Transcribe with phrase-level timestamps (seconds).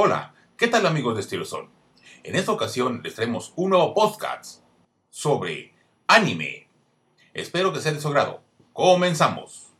[0.00, 1.70] Hola, ¿qué tal amigos de Estilo Sol?
[2.22, 4.62] En esta ocasión les traemos un nuevo podcast
[5.10, 5.74] sobre
[6.06, 6.68] anime.
[7.34, 8.40] Espero que sea de su agrado.
[8.72, 9.72] Comenzamos.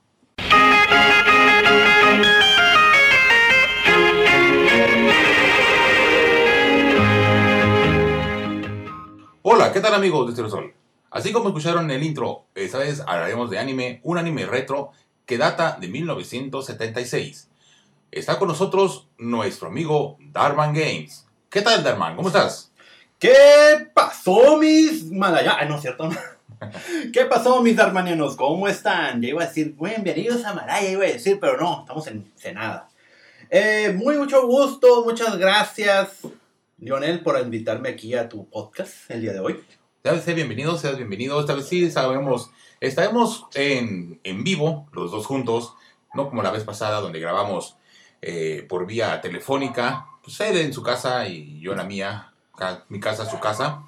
[9.42, 10.74] Hola, ¿qué tal amigos de Estilo Sol?
[11.12, 14.90] Así como escucharon en el intro, esta vez hablaremos de anime, un anime retro
[15.26, 17.47] que data de 1976.
[18.10, 21.26] Está con nosotros nuestro amigo Darman Games.
[21.50, 22.16] ¿Qué tal, Darman?
[22.16, 22.72] ¿Cómo estás?
[23.18, 23.34] ¿Qué
[23.92, 25.58] pasó, mis Malaya?
[25.60, 26.08] Ah, no es cierto.
[27.12, 28.34] ¿Qué pasó, mis darmanianos?
[28.34, 29.20] ¿Cómo están?
[29.20, 32.88] Ya iba a decir, bienvenidos a Malaya, iba a decir, pero no, estamos en Senada.
[33.50, 36.26] Eh, muy mucho gusto, muchas gracias,
[36.78, 39.62] Lionel, por invitarme aquí a tu podcast el día de hoy.
[40.02, 41.38] Seas bienvenido, seas bienvenido.
[41.38, 42.50] Esta vez sí sabemos,
[42.80, 45.74] estaremos en, en vivo, los dos juntos,
[46.14, 47.76] no como la vez pasada donde grabamos
[48.20, 52.32] eh, por vía telefónica, pues él en su casa y yo en la mía,
[52.88, 53.84] mi casa, su casa.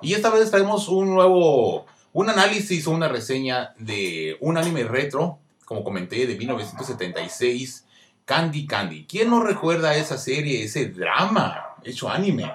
[0.00, 5.38] Y esta vez traemos un nuevo, un análisis o una reseña de un anime retro,
[5.64, 7.84] como comenté, de 1976,
[8.24, 9.06] Candy Candy.
[9.06, 12.50] ¿Quién no recuerda esa serie, ese drama hecho anime?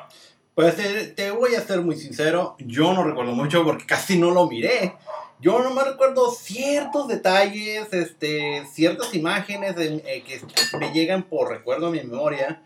[0.56, 0.76] Pues
[1.16, 4.98] te voy a ser muy sincero, yo no recuerdo mucho porque casi no lo miré.
[5.42, 10.42] Yo no me recuerdo ciertos detalles, este, ciertas imágenes eh, que
[10.78, 12.62] me llegan por recuerdo a mi memoria.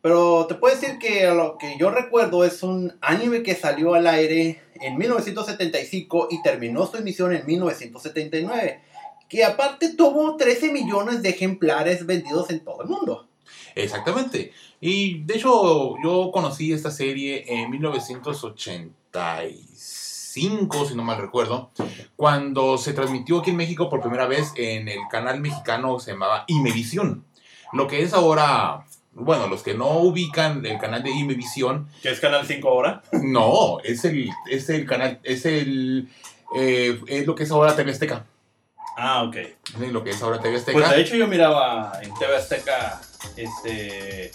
[0.00, 4.06] Pero te puedo decir que lo que yo recuerdo es un anime que salió al
[4.06, 8.80] aire en 1975 y terminó su emisión en 1979.
[9.28, 13.28] Que aparte tuvo 13 millones de ejemplares vendidos en todo el mundo.
[13.74, 14.52] Exactamente.
[14.80, 17.70] Y de hecho, yo conocí esta serie en
[20.38, 21.70] 1985, si no mal recuerdo,
[22.16, 26.12] cuando se transmitió aquí en México por primera vez en el canal mexicano que se
[26.12, 27.24] llamaba Imevisión.
[27.72, 32.20] Lo que es ahora, bueno, los que no ubican el canal de Imevisión, Que es
[32.20, 33.02] Canal 5 ahora.
[33.12, 36.08] no, es el, es el canal, es el,
[36.56, 38.24] eh, es lo que es ahora TV Azteca.
[38.96, 39.36] Ah, ok.
[39.36, 40.78] Es lo que es ahora TV Azteca.
[40.78, 43.00] Pues de hecho yo miraba en TV Azteca
[43.36, 44.32] este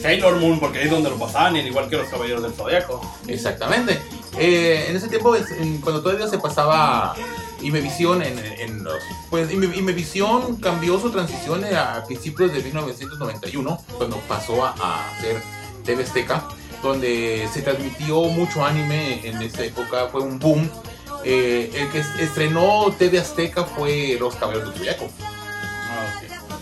[0.00, 3.00] Sailor Moon porque ahí es donde lo pasaban, igual que los Caballeros del Zodiaco.
[3.26, 4.00] Exactamente.
[4.38, 5.34] Eh, en ese tiempo,
[5.82, 7.14] cuando todavía se pasaba
[7.62, 8.94] Imevisión en, en los...
[9.30, 15.42] Pues Ime- Imevisión cambió su transición a principios de 1991, cuando pasó a, a ser
[15.84, 16.46] TV Azteca,
[16.82, 20.70] donde se transmitió mucho anime en esa época, fue un boom.
[21.24, 25.08] Eh, el que es- estrenó TV Azteca fue Los Caballeros del Zodiaco.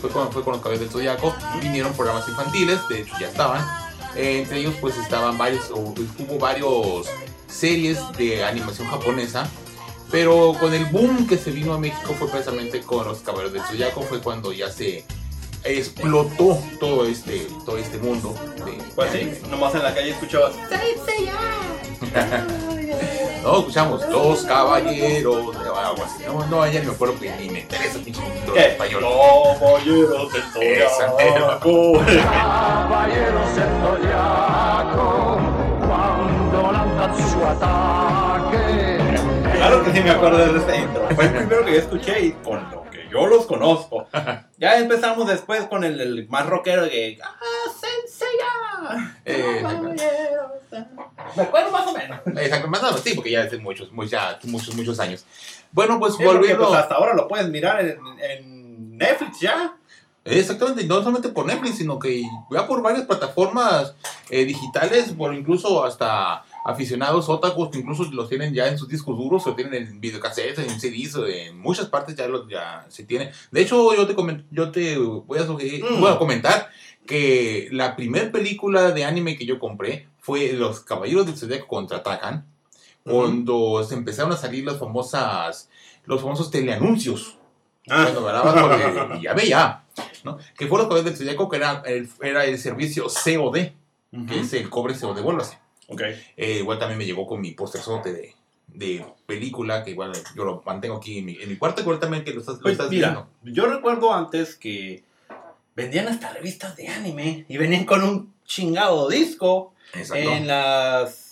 [0.06, 1.34] Fue con, fue con Los Caballeros del Zodiaco.
[1.60, 3.66] Vinieron programas infantiles, de hecho ya estaban.
[4.14, 7.06] Eh, entre ellos pues estaban varios, o, hubo varios
[7.48, 9.48] series de animación japonesa.
[10.10, 13.62] Pero con el boom que se vino a México fue precisamente con los Caballeros del
[13.62, 15.04] Zodiaco, fue cuando ya se
[15.64, 18.32] explotó todo este, todo este mundo.
[18.64, 19.48] De, Pues de sí, anime.
[19.48, 20.54] nomás en la calle escuchabas.
[23.46, 26.24] No, escuchamos Los Caballeros, algo así.
[26.26, 29.04] No, no, ya ni me acuerdo que ni me interesa pinche título español.
[29.60, 31.92] Caballeros del Zodiaco.
[32.24, 35.38] Caballeros del Zodiaco,
[35.86, 38.98] cuando lanzan su ataque.
[39.56, 41.08] Claro que sí me acuerdo de ese intro.
[41.14, 42.82] Fue el primero que yo escuché y con lo
[43.20, 44.06] yo los conozco.
[44.58, 47.34] Ya empezamos después con el, el más rockero de ¡Ah,
[47.70, 49.16] Senseiya!
[49.26, 50.86] Eh, del-
[51.36, 52.20] Me acuerdo más o menos.
[52.26, 55.26] Exacto, más o menos, sí, porque ya hace muchos, ya muchos, muchos años.
[55.72, 56.66] Bueno, pues Sí, porque, volviendo.
[56.68, 57.98] pues, hasta ahora lo puedes mirar en,
[58.30, 59.76] en Netflix ya.
[60.24, 63.94] Exactamente, y no solamente por Netflix, sino que ya por varias plataformas
[64.30, 69.16] eh, digitales, por incluso hasta aficionados otakus que incluso los tienen ya en sus discos
[69.16, 73.04] duros, o tienen en videocassettes, en CDs, o en muchas partes ya, lo, ya se
[73.04, 73.30] tiene.
[73.52, 76.00] De hecho, yo te, yo te voy a sugerir, Mm.
[76.00, 76.68] voy a comentar
[77.06, 82.44] que la primera película de anime que yo compré fue Los Caballeros del Zodiaco contraatacan,
[83.04, 85.68] cuando se empezaron a salir las famosas,
[86.04, 87.38] los famosos teleanuncios.
[87.88, 88.08] Ah.
[88.12, 89.84] Cuando ya veía,
[90.24, 90.38] ¿no?
[90.58, 93.58] Que fue los Caballeros del Zodiaco, que era el, era el servicio COD,
[94.26, 95.58] que es el cobre COD, vuélvase.
[95.88, 96.02] Ok.
[96.36, 98.34] Eh, igual también me llegó con mi posterzote de,
[98.68, 102.24] de película, que igual yo lo mantengo aquí en mi, en mi cuarto, igual también
[102.24, 105.04] que lo estás, lo Pues estás mira, yo recuerdo antes que
[105.74, 110.14] vendían hasta revistas de anime y venían con un chingado disco viendo.
[110.14, 110.36] Exacto.
[110.36, 111.22] en las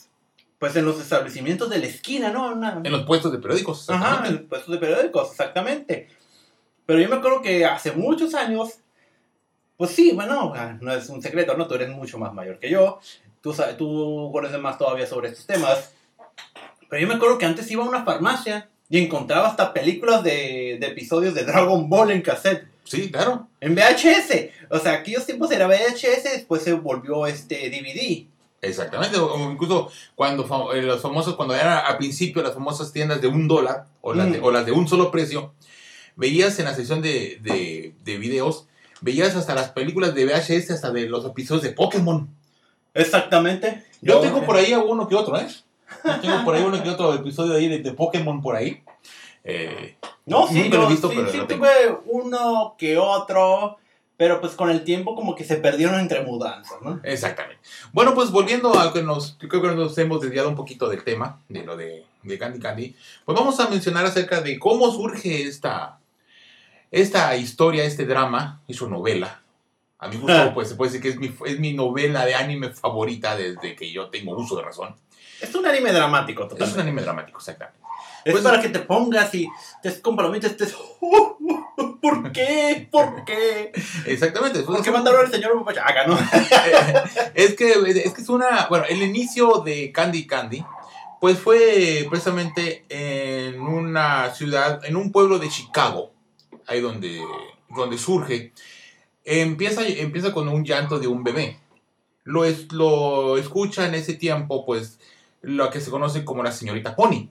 [0.59, 2.53] pues en los establecimientos de la esquina, ¿no?
[2.53, 6.09] Una- En los puestos de periódicos, Ajá, en los puestos de periódicos, exactamente.
[6.87, 8.79] Pero yo me acuerdo que hace muchos años,
[9.77, 11.67] pues sí, bueno, no es un secreto, ¿no?
[11.67, 12.99] Tú eres mucho más mayor que yo,
[13.45, 15.93] tú, sabes, tú conoces más todavía sobre estos temas.
[16.89, 20.79] Pero yo me acuerdo que antes iba a una farmacia y encontraba hasta películas de,
[20.81, 22.67] de episodios de Dragon Ball en cassette.
[22.85, 23.47] Sí, claro.
[23.61, 24.51] En VHS.
[24.71, 28.27] O sea, aquellos tiempos era VHS, después se volvió este DVD.
[28.63, 33.29] Exactamente, o incluso cuando eh, los famosos, cuando era al principio las famosas tiendas de
[33.29, 34.45] un dólar o las, de, Mm.
[34.45, 35.53] o las de un solo precio,
[36.17, 38.67] veías en la sección de, de, de videos,
[39.03, 42.27] veías hasta las películas de VHS, hasta de los episodios de Pokémon.
[42.95, 43.85] Exactamente.
[44.01, 45.47] Yo tengo por ahí uno que otro, ¿eh?
[46.05, 48.83] Yo tengo por ahí uno que otro episodio ahí de, de Pokémon por ahí.
[49.45, 49.97] Eh,
[50.27, 51.69] No, sí, lo he yo visto, sí, pero sí lo tuve
[52.07, 53.77] uno que otro,
[54.17, 57.01] pero pues con el tiempo como que se perdieron entre mudanzas, ¿no?
[57.03, 57.61] Exactamente.
[57.93, 61.41] Bueno, pues volviendo a que nos, creo que nos hemos desviado un poquito del tema,
[61.49, 65.99] de lo de, de Candy Candy, pues vamos a mencionar acerca de cómo surge esta,
[66.91, 69.43] esta historia, este drama y su novela.
[70.05, 72.71] A mi gusto, pues se puede decir que es mi, es mi novela de anime
[72.71, 74.95] favorita desde que yo tengo uso de razón.
[75.41, 76.83] Es un anime dramático, Es un totalmente.
[76.83, 77.81] anime dramático, exactamente.
[78.25, 79.49] Es Pues- para que te pongas y
[79.83, 80.75] te con palomitas estés.
[82.01, 82.89] ¿Por qué?
[82.91, 83.73] ¿Por qué?
[84.07, 84.61] Exactamente.
[84.63, 86.19] ¿Por qué mandaron al señor Papachaga, no?
[87.35, 90.63] es que es que es una bueno el inicio de Candy Candy
[91.21, 96.13] pues fue precisamente en una ciudad en un pueblo de Chicago
[96.67, 97.23] ahí donde
[97.71, 98.53] donde surge
[99.25, 101.59] empieza empieza con un llanto de un bebé
[102.25, 104.99] lo es, lo escucha en ese tiempo pues
[105.43, 107.29] lo que se conoce como la señorita Pony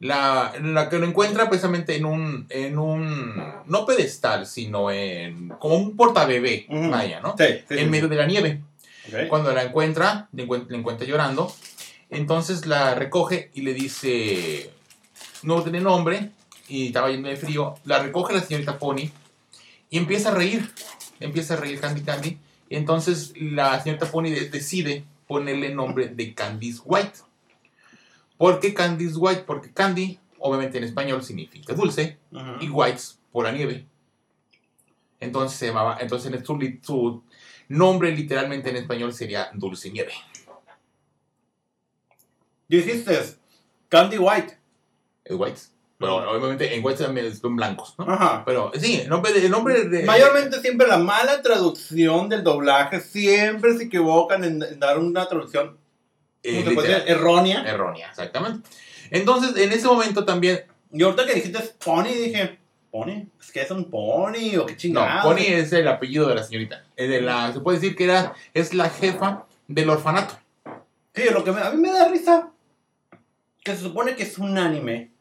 [0.00, 3.36] la, la que lo encuentra precisamente en un en un
[3.66, 6.90] no pedestal sino en como un portabebé Ujú.
[6.90, 8.60] vaya no Sí, sí, en medio de la nieve.
[9.08, 9.28] Ok.
[9.28, 11.52] Cuando la encuentra, la encuent- la encuentra llorando,
[12.08, 14.70] entonces la recoge y le dice,
[15.42, 16.30] no tiene nombre,
[16.68, 19.10] y estaba lleno de frío, la recoge la señorita Pony
[19.92, 20.68] y empieza a reír,
[21.20, 22.38] empieza a reír Candy Candy,
[22.70, 27.18] y entonces la señorita Pony de- decide ponerle nombre de Candice White.
[28.38, 29.42] ¿Por qué Candice White?
[29.46, 32.18] Porque Candy, obviamente en español, significa dulce,
[32.60, 33.86] y Whites por la nieve.
[35.20, 37.22] Entonces se llamaba, entonces su, li- su
[37.68, 40.12] nombre literalmente en español sería Dulce Nieve.
[42.68, 43.36] Dijiste
[43.88, 44.58] Candy White.
[45.24, 45.72] Es Whites.
[46.02, 48.04] Pero obviamente en Whites también son blancos, ¿no?
[48.12, 48.42] Ajá.
[48.44, 53.00] Pero sí, el nombre de, el nombre de Mayormente siempre la mala traducción del doblaje
[53.00, 55.78] siempre se equivocan en, en dar una traducción
[56.42, 57.62] eh, ¿cómo se puede literal, errónea.
[57.66, 58.68] errónea, exactamente.
[59.10, 62.58] Entonces, en ese momento también, Y ahorita que dijiste Pony, dije,
[62.90, 63.26] ¿Pony?
[63.40, 65.22] ¿Es que es un Pony o qué no, chingados?
[65.24, 66.84] Pony es el apellido de la señorita.
[66.96, 70.34] Es de la, se puede decir que era, es la jefa del orfanato.
[71.14, 72.50] Sí, lo que me- a mí me da risa,
[73.62, 75.11] que se supone que es un anime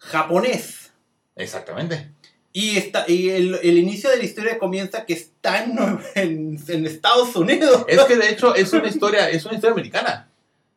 [0.00, 0.90] japonés.
[1.36, 2.10] Exactamente.
[2.52, 5.78] Y, está, y el, el inicio de la historia comienza que está en,
[6.16, 7.84] en, en Estados Unidos.
[7.86, 10.28] Es que de hecho es una historia, es una historia americana.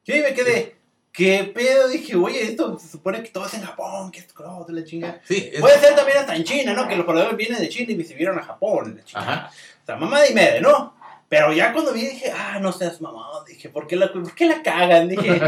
[0.05, 0.75] Sí, me quedé.
[1.11, 1.87] ¿Qué pedo?
[1.87, 4.83] Dije, oye, esto se supone que todo es en Japón, que esto, oh, de la
[4.83, 5.19] chinga.
[5.27, 6.87] Sí, es- Puede ser también hasta en China, ¿no?
[6.87, 9.01] Que los pobladores vienen de China y se vieron a Japón.
[9.13, 9.19] La.
[9.19, 9.51] Ajá.
[9.83, 10.95] O sea, mamá de media, ¿no?
[11.29, 13.25] Pero ya cuando vi dije, ah, no seas mamá.
[13.47, 15.07] Dije, ¿por qué la, por qué la cagan?
[15.07, 15.39] Dije,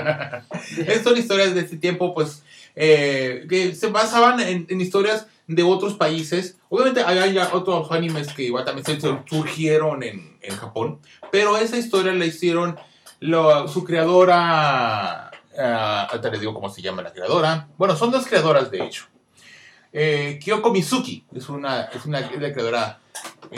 [0.88, 2.44] Es- Son historias de este tiempo, pues,
[2.76, 6.58] eh, que se basaban en, en historias de otros países.
[6.70, 9.00] Obviamente hay, ya otros animes que igual también se-
[9.30, 11.00] surgieron en, en Japón,
[11.32, 12.78] pero esa historia la hicieron
[13.20, 17.68] lo- su creadora, ah, ahorita les digo cómo se llama la creadora.
[17.78, 19.06] Bueno, son dos creadoras, de hecho.
[19.94, 23.00] Eh, Kyoko Mizuki es una, es una es la creadora.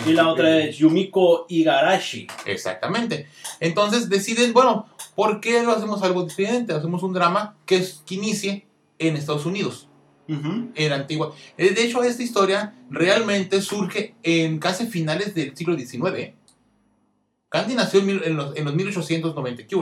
[0.06, 2.28] y la otra es Yumiko Igarashi.
[2.46, 3.28] Exactamente.
[3.60, 6.74] Entonces deciden, bueno, ¿por qué lo hacemos algo diferente?
[6.74, 8.67] Hacemos un drama que, es, que inicie
[9.00, 9.88] en Estados Unidos,
[10.28, 10.72] Ujú.
[10.76, 11.34] en la antigua.
[11.58, 16.34] Eh, De hecho, esta historia realmente surge en casi finales del siglo XIX.
[17.50, 19.76] Candy nació en, los, en los 1890, ¿qué?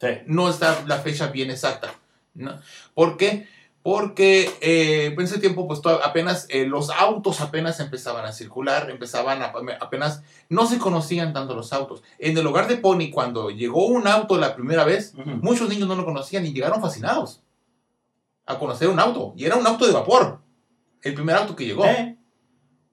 [0.00, 0.08] Sí.
[0.26, 1.94] No está la fecha bien exacta.
[2.34, 2.58] ¿no?
[2.94, 3.46] ¿Por qué?
[3.82, 9.42] Porque eh, en ese tiempo, pues apenas eh, los autos apenas empezaban a circular, empezaban
[9.42, 12.02] a, apenas no se conocían tanto los autos.
[12.18, 15.30] En el hogar de Pony, cuando llegó un auto la primera vez, Ujú.
[15.42, 17.42] muchos niños no lo conocían y llegaron fascinados
[18.50, 19.32] a conocer un auto.
[19.36, 20.40] Y era un auto de vapor.
[21.02, 21.84] El primer auto que llegó.
[21.86, 22.16] ¿Eh?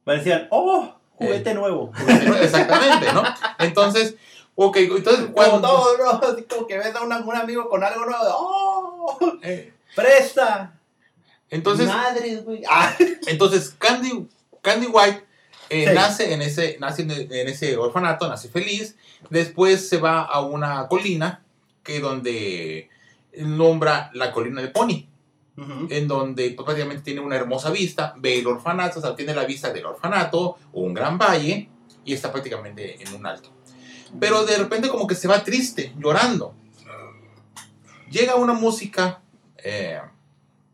[0.06, 1.92] Me decían, oh, juguete nuevo.
[2.42, 3.24] Exactamente, ¿no?
[3.60, 4.16] Entonces,
[4.56, 5.68] ok, entonces Como cuando...
[5.68, 6.10] todo, ¿no?
[6.28, 10.74] Así como que ves a un amigo con algo nuevo, oh, eh, presta.
[11.50, 12.64] entonces, Madres, güey.
[12.70, 12.94] Ah,
[13.28, 14.28] Entonces, Candy,
[14.62, 15.26] Candy White
[15.70, 15.94] eh, Sí.
[15.94, 18.96] nace, en ese, nace en, en ese orfanato, nace feliz.
[19.30, 21.44] Después se va a una colina,
[21.84, 22.90] que donde
[23.38, 25.08] nombra la colina de Pony,
[25.58, 25.88] Ujú.
[25.90, 29.44] en donde pues, prácticamente tiene una hermosa vista, ve el orfanato, o sea, tiene la
[29.44, 31.68] vista del orfanato, un gran valle,
[32.06, 33.50] y está prácticamente en un alto.
[34.20, 36.54] Pero de repente como que se va triste, llorando.
[38.10, 39.22] Llega una música,
[39.64, 40.00] eh,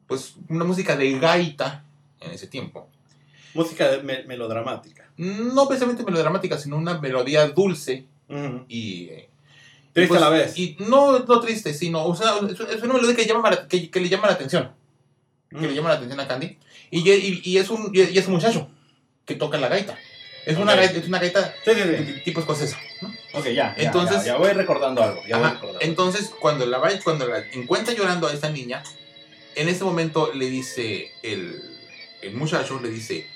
[0.06, 1.84] pues una música de gaita
[2.20, 2.88] en ese tiempo.
[3.56, 5.10] Música de- me- melodramática.
[5.18, 8.06] No precisamente melodramática, sino una melodía dulce
[8.68, 9.06] y...
[9.10, 9.30] eh,
[9.94, 10.58] Triste pues, a la vez.
[10.58, 13.90] Y no, no triste, sino o sea, es, es una melodía que, llama, la- que,
[13.92, 14.72] que le llama la atención.
[15.50, 15.74] Que le Mm.
[15.76, 16.58] llama la atención a Candy.
[16.90, 18.70] Y, y, y es, un, y es un muchacho
[19.26, 19.98] que toca la gaita.
[20.46, 22.22] Es una gaita, es una gaita Sí, sí, sí.
[22.26, 22.78] tipo escocesa.
[23.02, 23.14] ¿no?
[23.36, 23.74] Ok, ya.
[23.78, 25.22] Entonces- ya, ya voy recordando algo.
[25.28, 25.54] Ya voy Ajá.
[25.56, 25.80] recordando.
[25.86, 28.84] Entonces, cuando la, va- cuando la encuentra llorando a esta niña,
[29.56, 31.62] en ese momento le dice el,
[32.22, 33.28] el muchacho, le dice,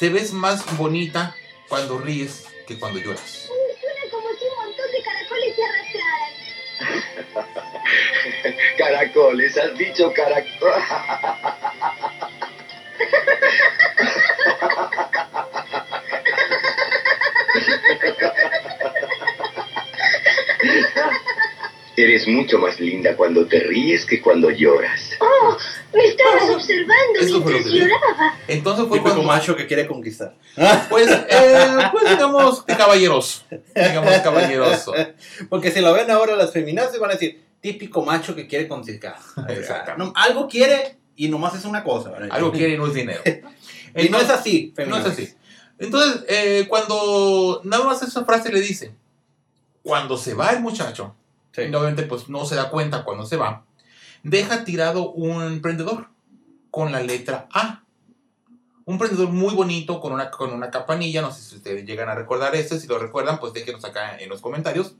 [0.00, 1.34] te ves más bonita
[1.68, 3.48] cuando ríes que cuando lloras.
[8.76, 11.54] Caracoles, has dicho caracoles.
[21.98, 25.10] Eres mucho más linda cuando te ríes que cuando lloras.
[25.18, 25.56] ¡Oh!
[25.92, 28.38] Me estabas observando fue lo mientras lloraba.
[28.46, 30.36] Entonces fue cuando, macho que quiere conquistar.
[30.88, 33.44] pues, eh, pues digamos, de caballeros.
[33.74, 34.94] Digamos, caballeroso.
[35.48, 39.16] Porque si lo ven ahora las feminazis van a decir, típico macho que quiere conquistar.
[39.48, 39.96] Exacto.
[39.96, 42.10] No, algo quiere y nomás es una cosa.
[42.10, 42.28] ¿verdad?
[42.30, 43.22] Algo quiere y no es dinero.
[43.96, 45.12] Y no es así, No es feminazis.
[45.12, 45.34] así.
[45.78, 48.94] Entonces, eh, cuando nada más esa frase le dice,
[49.82, 51.16] cuando se va el muchacho,
[51.64, 51.70] Sí.
[51.70, 53.64] y obviamente pues no se da cuenta cuando se va,
[54.22, 56.08] deja tirado un prendedor
[56.70, 57.84] con la letra A.
[58.84, 62.14] Un prendedor muy bonito con una, con una campanilla, no sé si ustedes llegan a
[62.14, 64.94] recordar este, si lo recuerdan pues déjenos acá en los comentarios.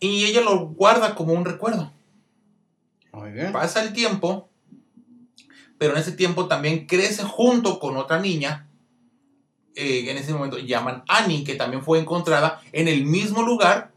[0.00, 1.92] Y ella lo guarda como un recuerdo.
[3.12, 3.52] Muy bien.
[3.52, 4.48] Pasa el tiempo,
[5.78, 8.68] pero en ese tiempo también crece junto con otra niña.
[9.74, 13.92] eh, en ese momento llaman Annie, que también fue encontrada en el mismo lugar,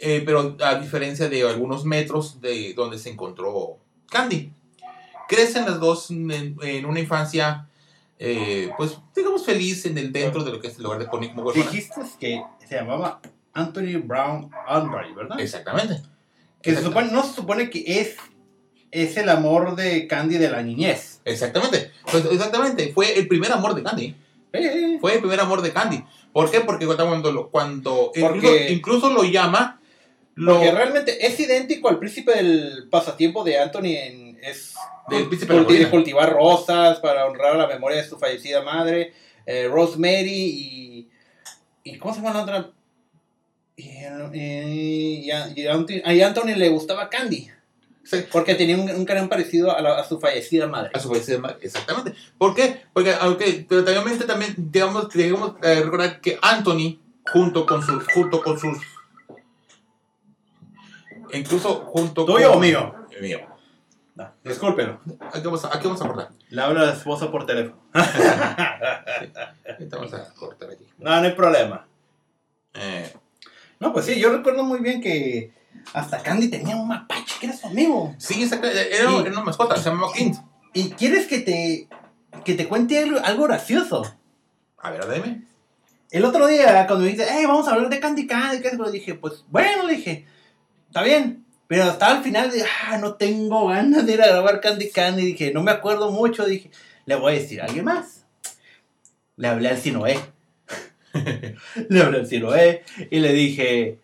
[0.00, 3.78] eh, pero a diferencia de algunos metros de donde se encontró
[4.10, 4.52] Candy.
[5.28, 7.68] Crecen las dos en, en una infancia,
[8.18, 11.32] eh, pues digamos feliz en el dentro de lo que es el lugar de Pony
[11.34, 11.52] como.
[11.52, 13.20] Dijiste que se llamaba
[13.52, 15.38] Anthony Brown Albright, ¿verdad?
[15.40, 16.02] Exactamente.
[16.62, 18.16] Que se supone, no se supone que es,
[18.90, 21.20] es el amor de Candy de la niñez.
[21.24, 21.90] Exactamente.
[22.10, 22.92] Pues, exactamente.
[22.92, 24.16] Fue el primer amor de Candy.
[24.52, 26.04] Eh, Fue el primer amor de Candy.
[26.32, 26.60] ¿Por qué?
[26.60, 28.36] Porque cuando, cuando Porque-
[28.72, 29.79] incluso, incluso lo llama,
[30.40, 34.74] lo, Porque realmente es idéntico al príncipe del pasatiempo de Anthony en, es
[35.08, 39.12] Del príncipe culti- cultivar rosas para honrar la memoria de su fallecida madre,
[39.46, 41.08] eh, Rosemary y,
[41.84, 42.70] y ¿cómo se llama la otra?
[43.76, 43.88] Y,
[44.34, 45.66] y- y a, y
[46.22, 47.48] Anthony, le gustaba Candy
[48.02, 48.24] Sí.
[48.32, 50.90] porque tenía un, un cariño parecido a, la- a su fallecida madre.
[50.94, 51.58] a su fallecida madre.
[51.62, 52.14] Exactamente.
[52.38, 52.80] ¿Por qué?
[52.92, 56.98] Porque aunque, pero también, también digamos, digamos eh, recordar que Anthony,
[57.30, 58.78] junto con sus, junto con sus,
[61.32, 62.94] incluso junto ¿Tuyo con, o mío?
[63.20, 63.40] Mío.
[64.14, 65.00] No, discúlpelo,
[65.32, 66.28] Aquí vamos a, aquí vamos a cortar.
[66.48, 67.80] le habla a la esposa por teléfono.
[67.94, 70.84] Ahorita Vamos a cortar aquí.
[70.98, 71.86] No, no hay problema.
[72.74, 73.12] Eh,
[73.78, 75.52] No, pues sí, yo recuerdo muy bien que
[75.94, 78.14] hasta Candy tenía un mapache que era su amigo.
[78.18, 80.36] sí, exacto, era, era una mascota, se llamaba Clint.
[80.74, 81.88] ¿Y quieres que te,
[82.44, 84.14] que te cuente algo, algo gracioso?
[84.78, 85.44] A ver, dime.
[86.10, 88.78] El otro día, cuando me dice, hey, vamos a hablar de Candy Candy, ¿qué es?
[88.78, 90.26] Le dije, pues bueno, le dije,
[90.90, 91.44] está bien.
[91.68, 95.24] Pero hasta al final, dije, ah, no tengo ganas de ir a grabar Candy Candy.
[95.24, 96.44] Dije, no me acuerdo mucho.
[96.44, 96.68] Dije,
[97.06, 98.26] le voy a decir a alguien más.
[99.36, 100.18] Le hablé al Sinoé.
[101.88, 103.98] le hablé al Sinoé y le dije,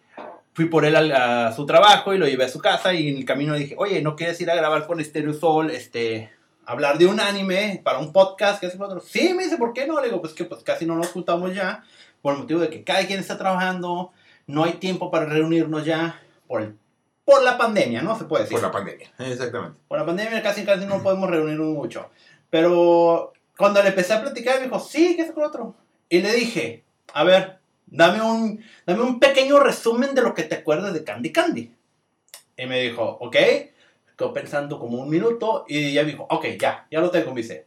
[0.53, 2.95] fui por él a, su trabajo y lo llevé a su casa.
[2.95, 5.73] Y en el camino dije, oye, ¿no quieres ir a grabar con Stereo Sol?
[5.73, 6.31] Este,
[6.67, 9.01] hablar de un anime para un podcast, que otro.
[9.01, 10.01] Sí, me dice, ¿por qué no?
[10.01, 11.83] Le digo, pues que pues casi no nos juntamos ya,
[12.23, 14.13] por el motivo de que cada quien está trabajando,
[14.47, 16.77] no hay tiempo para reunirnos ya, por, el-
[17.25, 18.17] por la pandemia, ¿no?
[18.19, 18.57] Se puede decir.
[18.59, 19.11] Por la pandemia.
[19.19, 19.79] Exactamente.
[19.89, 22.09] Por la pandemia casi casi no podemos reunirnos mucho.
[22.51, 25.75] Pero cuando le empecé a platicar, me dijo, sí, ¿qué es con otro?
[26.09, 30.55] Y le dije, a ver, dame un, dame un pequeño resumen de lo que te
[30.57, 31.73] acuerdas de Candy Candy.
[32.57, 33.37] Y me dijo, ok.
[34.17, 37.43] Quedó pensando como un minuto y ya me dijo, ok, ya, ya lo tengo, me
[37.43, 37.67] dice.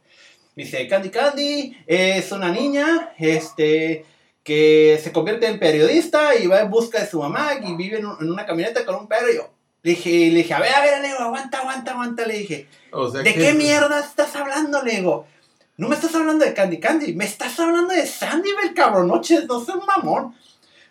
[0.56, 4.04] Me dice, Candy Candy es una niña, este,
[4.42, 8.06] que se convierte en periodista y va en busca de su mamá y vive en,
[8.06, 9.30] un- en una camioneta con un perro.
[9.30, 9.50] Y yo
[9.82, 12.68] le dije, le dije, a ver, a ver, le digo, aguanta, aguanta, aguanta, le dije.
[12.92, 14.82] O sea ¿De que- qué mierda estás hablando?
[14.82, 15.26] Le digo,
[15.76, 19.44] no me estás hablando de Candy Candy, me estás hablando de Sandyville, cabrón, no, seas
[19.86, 20.34] mamón.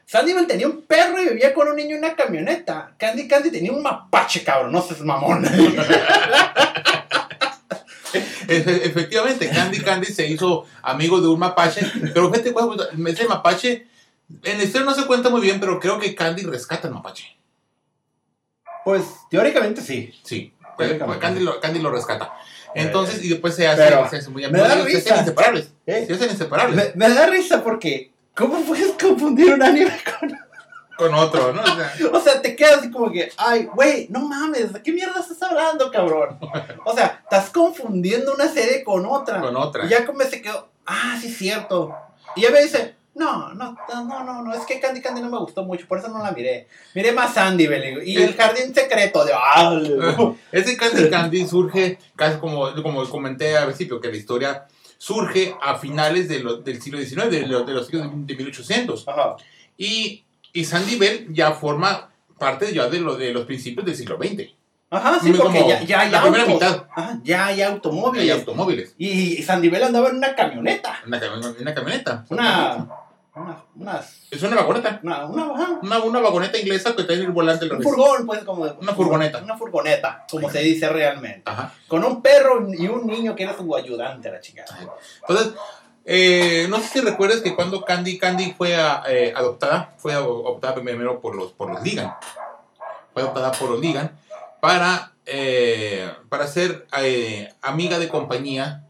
[0.06, 2.94] Sandyville tenía un perro y vivía con un niño en una camioneta.
[2.98, 5.44] Candy Candy tenía un mapache, cabrón, no seas mamón.
[8.14, 11.82] Efe- Efectivamente, Candy Candy se hizo amigo de un mapache,
[12.14, 13.88] pero cuál, ese mapache,
[14.44, 17.38] en la historia no se cuenta muy bien, pero creo que Candy rescata al mapache.
[18.86, 20.14] pues, teóricamente sí.
[20.24, 21.20] Sí, Técnicamente.
[21.22, 22.32] Candy lo, Candy lo rescata.
[22.74, 25.10] Entonces, y después se hace, Pero, se hace muy me da amigo, se risa.
[25.14, 25.72] hacen inseparables.
[25.86, 26.04] ¿Eh?
[26.08, 30.30] Se hacen inseparables Me, me da risa porque, ¿cómo puedes confundir un anime con
[31.00, 31.62] con otro, ¿no?
[31.64, 34.92] O sea, O sea, te quedas así como que, ay, güey, no mames, ¿de qué
[34.92, 36.38] mierda estás hablando, cabrón?
[36.86, 39.40] O sea, estás confundiendo una serie con otra.
[39.42, 39.86] con otra.
[39.86, 41.96] Y ya como se quedó, ah, sí es cierto.
[42.36, 43.76] Y ella me dice, no, no,
[44.06, 46.32] no, no, no, es que Candy Candy no me gustó mucho, por eso no la
[46.32, 46.68] miré.
[46.94, 47.68] Miré más Sandy,
[48.06, 49.80] y el jardín secreto de, ah,
[50.52, 55.76] Ese Candy Candy surge, casi como, como comenté al principio, que la historia surge a
[55.76, 59.08] finales de lo- del siglo XIX, de, lo- de los siglos de 1800.
[59.08, 59.36] Ajá.
[59.78, 64.18] Y, y Sandy Bell ya forma parte ya de, lo, de los principios del siglo
[64.18, 64.50] XX.
[64.92, 66.56] Ajá, sí, porque ya, ya hay la primera autos.
[66.56, 66.84] mitad.
[66.96, 68.32] Ajá, ya hay automóviles.
[68.40, 68.96] automóviles.
[68.98, 71.00] Y, y Sandivel andaba en una camioneta.
[71.06, 72.26] Una, cam- una camioneta.
[72.30, 72.88] Una.
[73.36, 73.64] Una.
[73.76, 74.02] Una.
[74.32, 75.00] Es una vagoneta.
[75.04, 75.26] Una.
[75.28, 78.64] una- Una, una vagoneta inglesa que trae el volante un furgón, pues, como.
[78.64, 79.44] Una furgoneta.
[79.44, 81.44] Una furgoneta, como se dice realmente.
[81.46, 81.72] Ajá.
[81.88, 84.66] Con un perro y un niño que era su ayudante, la chica.
[85.22, 85.54] Entonces,
[86.12, 88.76] eh, no sé si recuerdas que cuando Candy Candy fue
[89.08, 92.16] eh, adoptada, fue adoptada primero por los, por los Ligan.
[93.14, 94.18] Fue adoptada por los Ligan
[94.60, 96.88] para, eh, para ser
[97.62, 98.88] amiga de compañía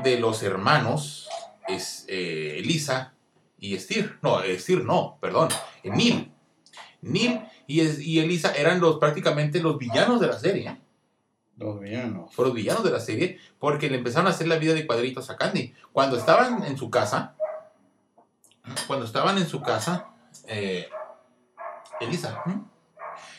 [0.00, 1.28] de los hermanos
[1.66, 3.14] es, Elisa
[3.58, 4.18] y Steer.
[4.22, 5.48] No, Steer no, perdón,
[5.82, 6.30] Neil.
[7.02, 10.78] Neil y, y Elisa eran los, prácticamente los villanos de la serie.
[11.60, 12.32] Los villanos.
[12.34, 15.28] fueron los villanos de la serie porque le empezaron a hacer la vida de cuadritos
[15.30, 15.74] a Candy.
[15.92, 17.34] Cuando estaban en su casa,
[18.86, 20.08] cuando estaban en su casa,
[20.48, 20.88] eh,
[22.00, 22.42] Elisa,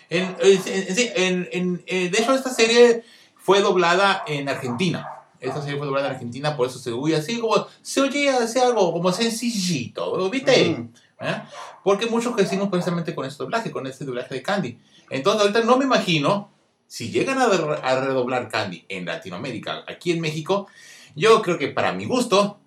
[0.09, 3.03] en, en- en- eh, de hecho esta serie
[3.37, 5.07] fue doblada en Argentina.
[5.39, 8.59] Esta serie fue doblada en Argentina, por eso se oye así como, se oye así
[8.59, 10.69] algo como sencillito, ¿viste?
[10.73, 10.89] Ujú.
[11.21, 11.41] ¿eh?
[11.83, 14.79] Porque muchos crecimos precisamente con este doblaje, con este doblaje de Candy.
[15.09, 16.51] Entonces ahorita no me imagino
[16.91, 20.67] si llegan a, a redoblar Candy en Latinoamérica, aquí en México,
[21.15, 22.59] yo creo que para mi gusto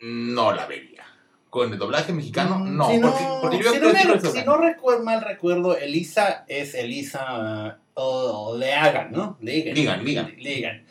[0.00, 1.04] no la vería.
[1.50, 2.90] Con el doblaje mexicano, Mm, no.
[2.90, 5.20] Si no, porque, porque yo si creo no, que me- no si no recuerdo mal
[5.20, 9.36] recuerdo, Elisa es Elisa o Leagan, ¿no?
[9.42, 9.74] Leagan.
[9.74, 10.34] Ligan, Ligan.
[10.38, 10.86] Ligan.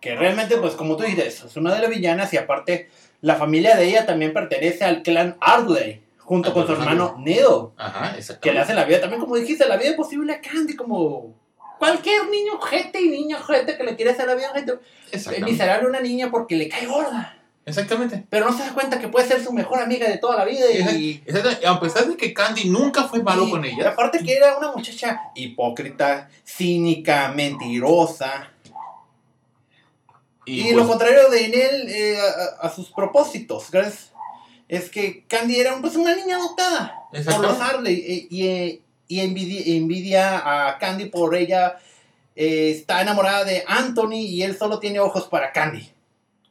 [0.00, 2.88] Que realmente, pues como tú dices, es una de las villanas y aparte
[3.20, 8.16] la familia de ella también pertenece al clan Ardley, junto con su hermano Nedo, Ajá,
[8.40, 11.34] que le hace la vida también, como dijiste, la vida posible a Candy, como
[11.78, 14.74] cualquier niño gente y niña gente que le quiere hacer la vida gente.
[15.12, 15.50] Exactamente.
[15.52, 17.34] Miserable a una niña porque le cae gorda.
[17.64, 18.24] Exactamente.
[18.30, 20.64] Pero no se da cuenta que puede ser su mejor amiga de toda la vida
[20.70, 21.66] y, Exactamente.
[21.66, 23.90] A pesar de que Candy nunca fue malo y- con ella.
[23.90, 28.50] aparte que era una muchacha hipócrita, cínica, mentirosa.
[30.46, 32.18] Y, pues, lo contrario de él eh,
[32.62, 33.66] a, a sus propósitos.
[33.70, 34.12] ¿crees?
[34.66, 37.96] Es que Candy era pues, una niña adoptada por los Harley.
[38.06, 41.78] eh, Y, eh, y envidia, envidia a Candy por ella.
[42.36, 45.90] eh, está enamorada de Anthony y él solo tiene ojos para Candy.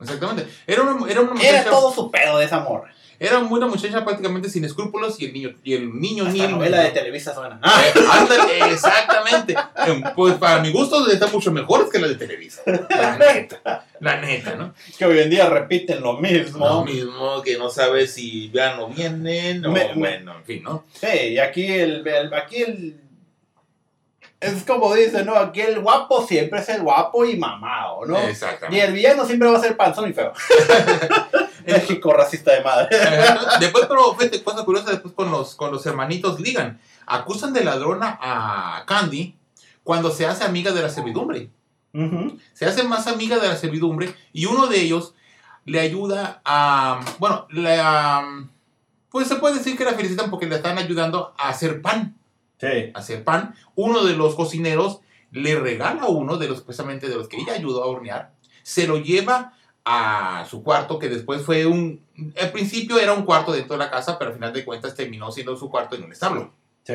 [0.01, 0.47] Exactamente.
[0.67, 1.41] Era una, era una.
[1.41, 2.93] Era todo su pedo de esa morra.
[3.19, 6.79] Era una muchacha prácticamente sin escrúpulos y el niño, y el niño Hasta Neil- novela
[6.81, 7.59] de Televisa suena.
[7.63, 9.53] Ah, ándale, exactamente.
[9.53, 12.61] Eh, Pues para mi gusto están mucho mejores que las de Televisa.
[12.65, 13.85] La neta.
[13.99, 14.75] La neta, ¿no?
[14.97, 16.63] que hoy en día repiten lo mismo.
[16.67, 20.83] Lo mismo que no sabes si vean o vienen, o Me- bueno, en fin, ¿no?
[20.93, 22.99] Sí, y aquí el, el- aquí el
[24.39, 25.35] es como dice, ¿no?
[25.35, 28.21] Aquí el guapo siempre es el guapo y mamado, ¿no?
[28.23, 28.85] Y Exactamente.
[28.85, 30.31] el villano siempre va a ser panzón y feo.
[31.73, 32.87] México racista de madre.
[33.59, 38.17] después, pero fíjate, cosa curiosa, después con los, con los hermanitos Ligan, acusan de ladrona
[38.21, 39.35] a Candy
[39.83, 41.49] cuando se hace amiga de la servidumbre.
[42.53, 45.15] Se hace más amiga de la servidumbre y uno de ellos
[45.65, 48.51] le ayuda a, bueno, le, am,
[49.09, 52.15] pues se puede decir que la felicitan porque le están ayudando a hacer pan,
[52.59, 52.91] Sí.
[52.93, 53.55] a hacer pan.
[53.75, 54.99] Uno de los cocineros
[55.31, 58.31] le regala a uno de los, precisamente de los que ella ayudó a hornear,
[58.63, 59.53] se lo lleva
[59.89, 62.03] a su cuarto, que después fue un,
[62.41, 65.31] al principio era un cuarto dentro de la casa, pero al final de cuentas terminó
[65.31, 66.51] siendo su cuarto en un establo.
[66.83, 66.93] Sí.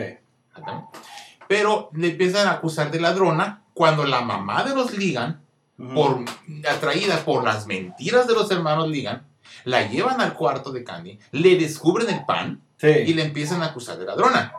[1.49, 5.41] Pero le empiezan a acusar de ladrona cuando la mamá de los Ligan
[5.95, 6.25] por,
[6.71, 9.27] atraída por las mentiras de los hermanos Ligan,
[9.65, 12.61] la llevan al cuarto de Candy, le descubren el pan
[13.09, 14.53] y le empiezan a acusar de ladrona.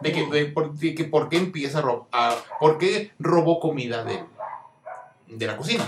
[0.00, 3.60] De que, de por, de que por qué empieza a, ro- a- por qué robó
[3.60, 4.22] comida de,
[5.28, 5.84] de la cocina.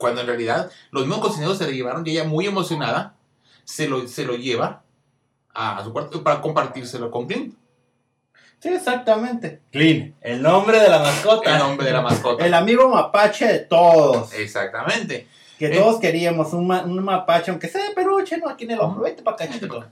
[0.00, 3.16] Cuando en realidad los mismos cocineros se le llevaron y ella muy emocionada
[3.64, 4.82] se lo, se lo lleva
[5.52, 7.54] a, a su cuarto para compartírselo con Clint,
[8.62, 9.60] Sí, exactamente.
[9.72, 11.52] Clean, el nombre de la mascota.
[11.52, 12.44] el nombre de la mascota.
[12.46, 14.32] El amigo mapache de todos.
[14.34, 15.28] Exactamente.
[15.58, 15.78] Que Eh.
[15.78, 18.48] todos queríamos un, ma- un mapache, aunque sea de peluche, ¿no?
[18.50, 19.04] Aquí en el hombro.
[19.04, 19.90] Vete para acá.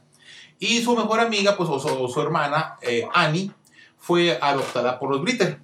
[0.58, 3.50] Y su mejor amiga, pues, o su, o su hermana, eh, Annie,
[3.98, 5.58] fue adoptada por los Britter.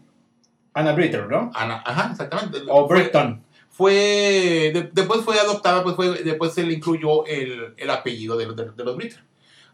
[0.72, 1.50] Anna Britter, ¿no?
[1.54, 2.58] Ana, ajá, exactamente.
[2.68, 3.44] O Fue- Britton.
[3.76, 8.46] Fue de- después fue adoptada pues fue después se le incluyó el, el apellido de,
[8.46, 9.20] los- de, de los Britter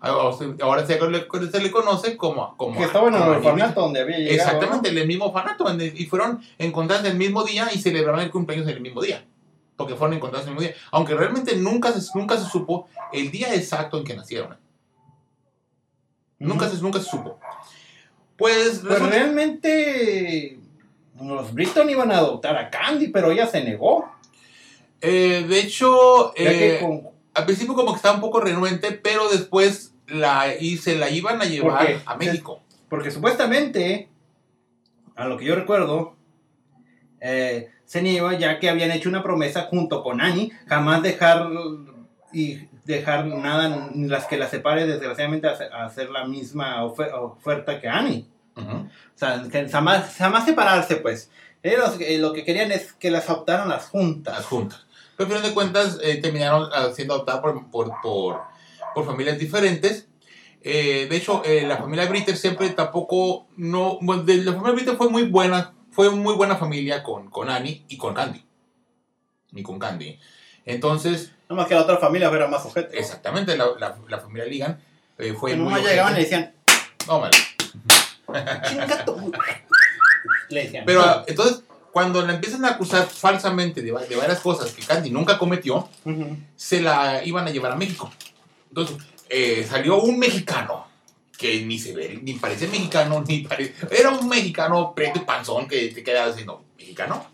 [0.01, 3.83] ahora, se- ahora se, le, se le conoce como como Que estaba en el orfanato
[3.83, 4.35] donde había llegado.
[4.37, 8.67] exactamente en el mismo orfanato y fueron encontradas el mismo día y celebraron el cumpleaños
[8.69, 9.27] en el mismo día.
[9.77, 10.81] Porque fueron encontradas en el mismo día.
[10.91, 14.57] Aunque realmente nunca se nunca se supo el día exacto en que nacieron.
[16.39, 17.39] Nunca se nunca se supo.
[18.39, 20.59] Pues Pues resulta- realmente
[21.21, 24.11] los Britton iban a adoptar a Candy, pero ella se negó.
[25.03, 29.95] eh, de hecho eh, con- al principio como que estaba un poco renuente, pero después
[30.09, 32.61] la, y se la iban a llevar a México.
[32.89, 34.09] porque supuestamente,
[35.17, 36.17] a lo que yo recuerdo,
[37.21, 41.49] eh, se negó ya que habían hecho una promesa junto con Annie, jamás dejar
[42.33, 47.81] y dejar nada, ni las que la separe desgraciadamente a hacer, la misma ofe- oferta
[47.81, 48.27] que Annie.
[48.57, 48.77] Ujú.
[48.77, 51.31] O sea, que jamás, jamás separarse, pues.
[51.63, 54.35] Ellos eh, lo que querían es que las adoptaran las juntas.
[54.37, 54.87] Las juntas.
[55.17, 58.41] Pero al final de cuentas eh, terminaron ah, siendo adoptadas por, por, por,
[58.95, 60.09] por familias diferentes.
[60.63, 64.97] Eh, de hecho, eh, la familia Britter siempre tampoco, no, bueno, de- la familia Britter
[64.97, 68.45] fue muy buena, fue muy buena familia con, con Annie y con Candy.
[69.53, 70.19] Y con Candy.
[70.65, 72.91] Entonces, No más que la otra familia fuera más objeto.
[72.95, 74.81] exactamente, la, la, la familia Ligan
[75.19, 75.65] eh, fue muy...
[75.73, 76.55] nomás llegaban y decían,
[77.07, 77.23] No.
[78.63, 79.33] Chinga tu-".
[80.49, 80.85] Le decían.
[80.85, 81.63] Pero entonces,
[81.93, 85.89] cuando la empiezan a acusar falsamente de, de varias cosas que Candy nunca cometió,
[86.57, 88.11] se la iban a llevar a México.
[88.69, 88.97] Entonces,
[89.29, 90.87] eh, salió un mexicano
[91.37, 93.75] que ni se ve, ni parece mexicano, ni parece.
[93.91, 97.27] Era un mexicano preto y panzón que te quedaba diciendo, ¿mexicano?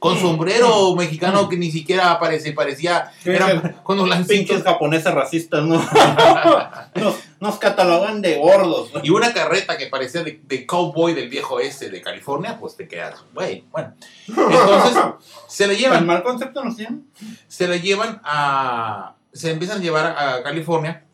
[0.00, 3.12] Con sombrero mexicano que ni siquiera parece, parecía.
[3.22, 4.62] ¿Qué Era es con los Pinches lancitos.
[4.62, 5.76] japoneses racistas, ¿no?
[6.94, 8.90] nos, nos catalogan de gordos.
[9.02, 12.88] Y una carreta que parecía de, de cowboy del viejo este de California, pues te
[12.88, 13.92] quedas, güey, bueno.
[14.26, 15.02] Entonces,
[15.46, 16.06] se la ¿Tan llevan.
[16.06, 17.06] mal concepto nos tienen?
[17.46, 19.14] se la llevan a.
[19.34, 21.04] Se empiezan a llevar a California.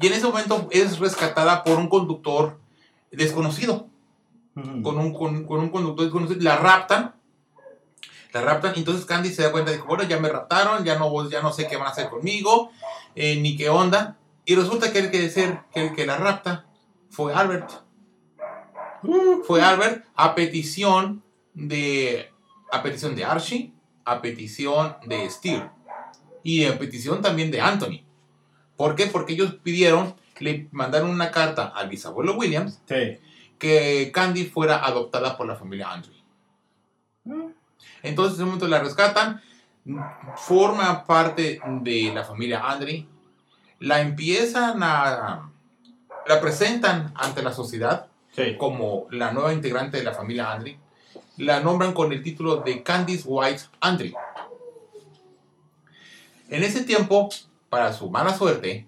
[0.00, 2.58] Y en ese momento es rescatada por un conductor
[3.10, 3.88] desconocido.
[4.54, 6.40] Con un, con, con un conductor desconocido.
[6.42, 7.13] La raptan.
[8.34, 8.74] La raptan.
[8.76, 10.84] Entonces Candy se da cuenta de que, bueno, ya me raptaron.
[10.84, 12.70] Ya no, ya no sé qué van a hacer conmigo.
[13.14, 14.18] eh, ni qué onda.
[14.44, 16.66] Y resulta que el que, ser, que el que la rapta
[17.10, 17.70] fue Albert.
[19.46, 21.22] Fue Albert a petición
[21.54, 22.30] de.
[22.72, 23.72] A petición de Archie.
[24.04, 25.70] A petición de Steer
[26.42, 28.02] y a petición también de Anthony.
[28.76, 29.06] ¿Por qué?
[29.06, 33.18] Porque ellos pidieron, le mandaron una carta al bisabuelo Williams Sí.
[33.58, 36.14] que Candy fuera adoptada por la familia Andrew.
[38.04, 39.40] Entonces, en un momento la rescatan,
[40.36, 43.06] forma parte de la familia Andre,
[43.80, 45.50] la empiezan a.
[46.26, 48.56] la presentan ante la sociedad Sí.
[48.56, 50.78] como la nueva integrante de la familia Andre,
[51.36, 54.14] la nombran con el título de Candice White Andre.
[56.48, 57.28] En ese tiempo,
[57.68, 58.86] para su mala suerte,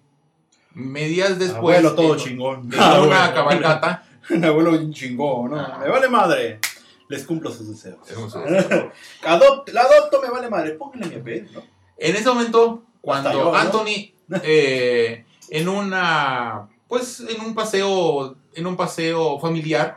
[0.74, 2.66] medias después, Abuelo todo en- chingón.
[2.66, 3.35] una Abuelo.
[3.35, 5.61] cabalgata, Un abuelo chingón, ¿no?
[5.61, 5.79] Ah.
[5.83, 6.61] Me vale madre.
[7.09, 7.99] Les cumplo sus deseos.
[8.11, 8.31] es un-
[9.73, 10.73] la adopto, me vale madre.
[10.73, 11.62] Pónganle mi apellido, ¿no?
[11.99, 13.55] En ese momento, cuando yo, ¿no?
[13.55, 19.97] Anthony, eh, en una, pues, en un paseo, en un paseo familiar,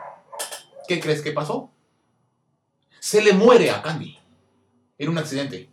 [0.88, 1.70] ¿qué crees que pasó?
[3.00, 4.18] Se le muere a Candy.
[4.98, 5.68] En un accidente.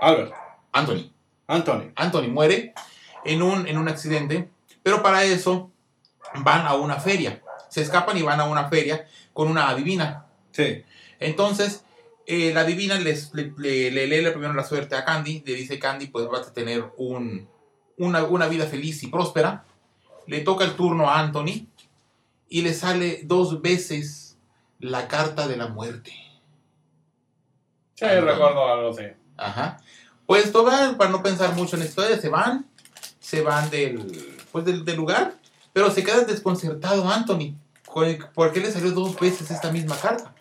[0.00, 0.32] Albert.
[0.72, 1.10] Anthony.
[1.46, 1.92] Anthony.
[1.96, 2.72] Anthony muere
[3.24, 4.48] en un, en un accidente,
[4.82, 5.70] pero para eso
[6.36, 7.42] van a una feria.
[7.68, 10.24] Se escapan y van a una feria con una adivina.
[10.50, 10.82] Sí.
[11.20, 11.84] Entonces,
[12.26, 15.78] eh, la divina les, le, le- le lee primero la suerte a Candy, le dice
[15.78, 17.46] Candy, pues vas a tener un,
[17.98, 19.64] una, una vida feliz y próspera.
[20.26, 21.66] Le toca el turno a Anthony
[22.48, 24.38] y le sale dos veces
[24.80, 26.12] la carta de la muerte.
[27.94, 29.04] Sí, recuerdo algo así.
[29.36, 29.76] Ajá.
[30.26, 32.66] Pues total, para no pensar mucho en historia, se van,
[33.20, 35.34] se van del, pues del, del lugar,
[35.74, 37.54] pero se queda desconcertado Anthony.
[38.34, 40.34] ¿Por qué le salió dos veces esta misma carta?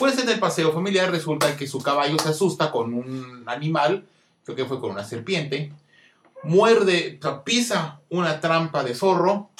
[0.00, 4.04] Pues en el paseo familiar resulta que su caballo se asusta con un animal,
[4.44, 5.72] creo que fue con una serpiente,
[6.42, 9.50] muerde, pisa una trampa de zorro,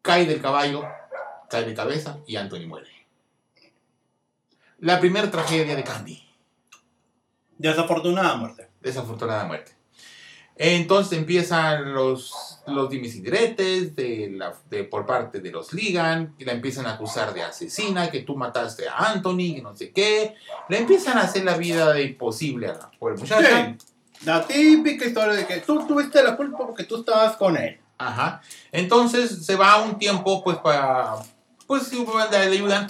[0.00, 0.82] cae del caballo,
[1.50, 2.88] cae de cabeza y Anthony muere.
[4.78, 6.26] La primera tragedia de Candy
[7.58, 8.70] Desafortunada muerte.
[8.80, 9.72] desafortunada muerte.
[10.62, 16.34] Entonces empiezan los, los dimes y diretes de la, de, por parte de los Ligan,
[16.38, 19.90] y la empiezan a acusar de asesina, que tú mataste a Anthony, que no sé
[19.90, 20.34] qué.
[20.68, 23.74] Le empiezan a hacer la vida de imposible a la pobre muchacha.
[23.78, 24.26] Sí.
[24.26, 27.80] La típica historia de que tú tuviste la culpa porque tú estabas con él.
[27.96, 28.42] Ajá.
[28.70, 31.14] Entonces se va un tiempo, pues, para
[31.66, 32.86] pues sí, le ayudan.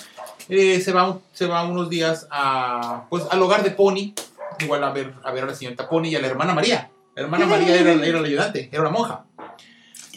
[0.48, 4.12] Eh, se, va, se va unos días a, pues, al hogar de Pony,
[4.58, 6.90] igual a ver, a ver a la señorita Pony y a la hermana María.
[7.20, 9.24] La hermana María era, era la ayudante, era una monja.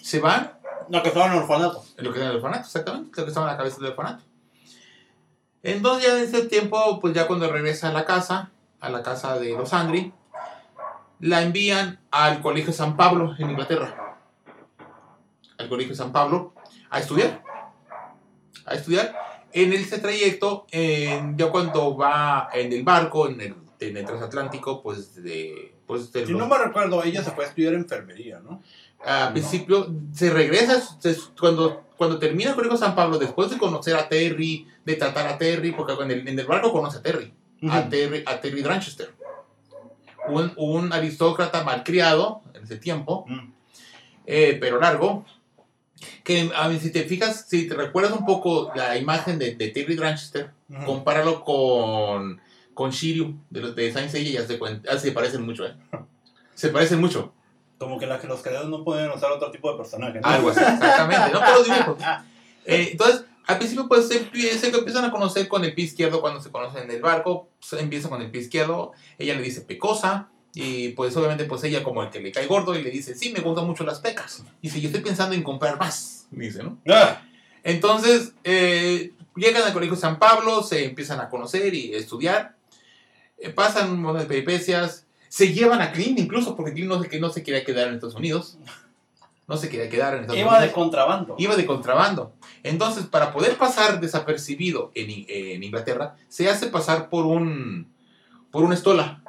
[0.01, 0.53] Se van,
[0.87, 1.83] No, que estaba en el orfanato.
[1.97, 4.23] en lo que era el orfanato, exactamente, lo que estaba en la cabeza del orfanato.
[5.63, 9.37] Entonces ya en ese tiempo, pues ya cuando regresa a la casa, a la casa
[9.37, 10.13] de los Angry,
[11.19, 14.17] la envían al Colegio San Pablo en Inglaterra.
[15.57, 16.53] Al Colegio San Pablo
[16.89, 17.43] a estudiar.
[18.65, 19.13] A estudiar.
[19.51, 24.81] En ese trayecto, en- ya cuando va en el barco, en el, en el transatlántico,
[24.81, 25.72] pues de...
[26.11, 28.61] De Si los- no me recuerdo, ella se fue a estudiar enfermería, ¿no?
[29.05, 33.95] al principio se regresa se- cuando, cuando termina el colegio San Pablo, después de conocer
[33.97, 37.33] a Terry, de tratar a Terry, porque en el, en el barco conoce a Terry,
[37.69, 37.89] a.
[37.89, 39.11] Terry, a Terry Dranchester,
[40.29, 43.25] un, un aristócrata malcriado en ese tiempo,
[44.25, 45.25] eh, pero largo,
[46.23, 49.67] que a mí, si te fijas, si te recuerdas un poco la imagen de, de
[49.69, 50.51] Terry Dranchester,
[50.85, 52.39] compáralo con,
[52.73, 55.75] con Shiryu de, los- de Saint Seiya ya se, cuen- ya se parecen mucho, ¿eh?
[56.55, 57.33] Se parecen mucho.
[57.77, 60.27] Como que, la, que los creadores no pueden usar otro tipo de personaje, ¿no?
[60.27, 61.97] Algo así, exactamente, no por los dibujos.
[62.65, 66.39] Eh, entonces, al principio, pues se, se empiezan a conocer con el pie izquierdo cuando
[66.39, 67.49] se conocen en el barco.
[67.59, 68.93] Se empieza con el pie izquierdo.
[69.17, 70.29] Ella le dice pecosa.
[70.55, 73.33] Y pues, obviamente, pues ella, como el que le cae gordo, y le dice: Sí,
[73.33, 74.43] me gustan mucho las pecas.
[74.61, 76.27] Y dice: Yo estoy pensando en comprar más.
[76.31, 76.77] Dice, ¿no?
[76.87, 77.21] Ah,
[77.63, 82.55] Entonces, eh, llegan al colegio San Pablo, se empiezan a conocer y estudiar.
[83.43, 85.05] Eh, pasan un montón de peripecias.
[85.27, 87.95] Se llevan a Clint, incluso, porque Clint no se, que no se quería quedar en
[87.95, 88.57] Estados Unidos.
[89.47, 91.35] No se quería quedar en Estados iba Unidos de contrabando.
[91.37, 92.33] iba de contrabando.
[92.63, 97.91] Entonces, para poder pasar desapercibido en, en Inglaterra, se hace pasar por un
[98.51, 99.21] por una estola.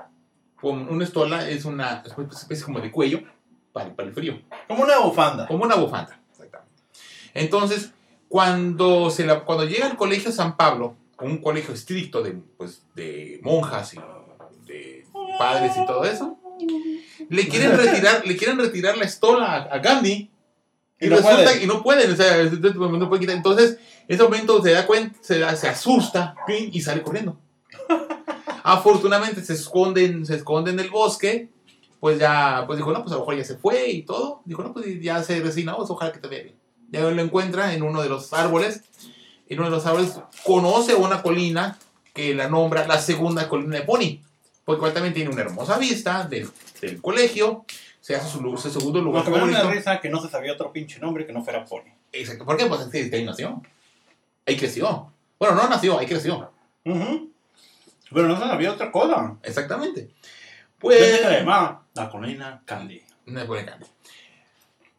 [0.62, 3.22] Una estola es una especie como de cuello
[3.72, 5.46] para, para el frío, Como una bufanda.
[5.48, 6.20] como una bufanda.
[6.31, 6.83] Exactamente.
[7.35, 7.92] Entonces,
[8.29, 13.40] cuando, se la, cuando llega al colegio San Pablo, un colegio estricto de, pues, de
[13.42, 13.98] monjas y
[14.66, 15.07] de
[15.38, 16.38] padres y todo eso,
[17.29, 20.31] le quieren retirar, le quieren retirar la estola a, Gandhi
[21.00, 21.61] y, Y no resulta pueden.
[21.61, 23.37] que no pueden, o sea, no pueden quitar.
[23.37, 27.38] Entonces, en ese momento se da cuenta, se, da- se asusta y sale corriendo.
[28.62, 31.48] Afortunadamente se esconden, se esconden en el bosque.
[32.00, 34.42] Pues ya, pues dijo, no, pues a lo mejor ya se fue y todo.
[34.44, 36.57] Dijo, no, pues ya se resignó, pues ojalá que te vea bien.
[36.90, 38.83] Ya lo encuentra en uno de los árboles.
[39.48, 41.78] En uno de los árboles conoce una colina
[42.12, 44.20] que la nombra la segunda colina de Pony.
[44.64, 46.48] Porque igual también tiene una hermosa vista del,
[46.80, 47.64] del colegio.
[48.00, 50.98] Se hace su, segundo lugar me da una risa que no se sabía otro pinche
[51.00, 51.90] nombre que no fuera Pony.
[52.12, 52.44] Exacto.
[52.44, 52.66] ¿Por qué?
[52.66, 53.62] Pues es que ahí nació.
[54.46, 55.11] Ahí creció.
[55.38, 56.50] Bueno, no nació, ahí creció.
[56.85, 59.37] Pero no se sabía otra cosa.
[59.42, 60.11] Exactamente.
[60.78, 60.98] Pues...
[60.98, 61.20] Pues.
[61.20, 63.02] se llama la colina Candy.
[63.26, 63.88] Una buena cambio.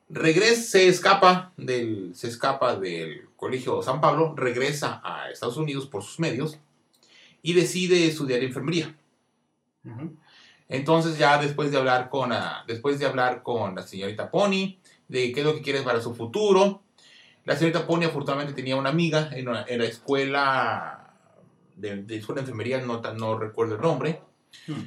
[0.07, 6.03] Regresa, se escapa del, se escapa del colegio San Pablo, regresa a Estados Unidos por
[6.03, 6.59] sus medios
[7.41, 8.95] y decide estudiar enfermería.
[10.69, 15.31] Entonces ya después de hablar con ah, después de hablar con la señorita Pony de
[15.31, 16.81] qué es lo que quiere para su futuro,
[17.43, 21.13] la señorita Pony afortunadamente tenía una amiga en, una- en la escuela
[21.75, 24.21] de, de escuela de enfermería, no, no recuerdo el nombre.
[24.67, 24.81] Hmm.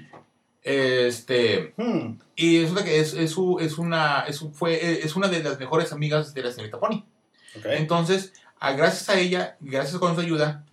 [0.71, 2.19] Este, Hmm.
[2.37, 3.37] y resulta que es, es,
[3.79, 7.05] una, es, fue, es una de las mejores amigas de la señorita Pony.
[7.65, 10.67] Entonces, a- gracias a ella, gracias con su ayuda,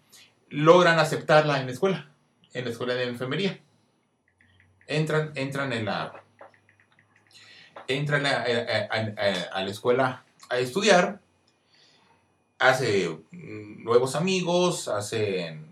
[0.49, 2.09] logran aceptarla en la escuela,
[2.53, 3.59] en la escuela de enfermería.
[4.87, 6.21] Entran, entran en la,
[7.87, 11.21] entran a, a- a- a- a la escuela a estudiar,
[12.59, 15.65] hace mm, nuevos amigos, hacen,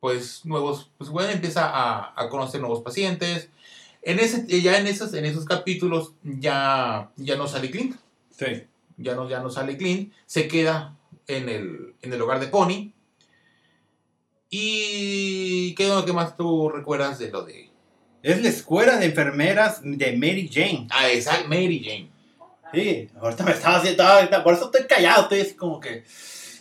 [0.00, 3.50] pues, nuevos, pues, bueno, empieza a, a conocer nuevos pacientes.
[4.02, 7.96] En ese, ya en esos, en esos capítulos ya, ya no sale Clint
[8.30, 8.64] Sí.
[8.96, 12.92] ya no, ya no sale Clint, se queda en el, en el hogar de Pony.
[14.50, 17.70] ¿Y qué es lo que más tú recuerdas de lo de...
[18.22, 20.86] Es la escuela de enfermeras de Mary Jane.
[20.90, 22.10] Ah, esa Mary Jane.
[22.72, 24.04] Sí, ahorita me estaba haciendo,
[24.44, 26.04] por eso estoy callado, estoy así como que,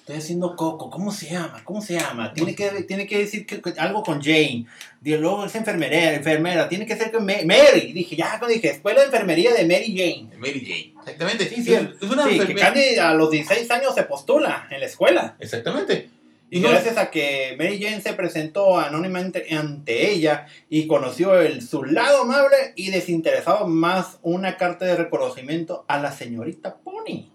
[0.08, 1.62] estoy haciendo coco, ¿cómo se llama?
[1.66, 2.32] ¿Cómo se llama?
[2.32, 4.66] Tiene que, tiene que decir que, que algo con Jane,
[5.04, 9.02] y luego es enfermera, enfermera, tiene que ser con Ma- Mary, dije, ya dije, escuela
[9.02, 10.38] de enfermería de Mary Jane.
[10.38, 10.94] Mary Jane.
[11.02, 11.50] Exactamente.
[11.50, 12.56] Sí, sí, es, es una Sí, que.
[12.56, 15.36] Candy a los 16 años se postula en la escuela.
[15.42, 16.10] Exactamente.
[16.50, 21.62] Y no- gracias a que Mary Jane se presentó anónimamente ante ella y conoció el,
[21.62, 27.30] su lado amable y desinteresado más una carta de reconocimiento a la señorita Pony.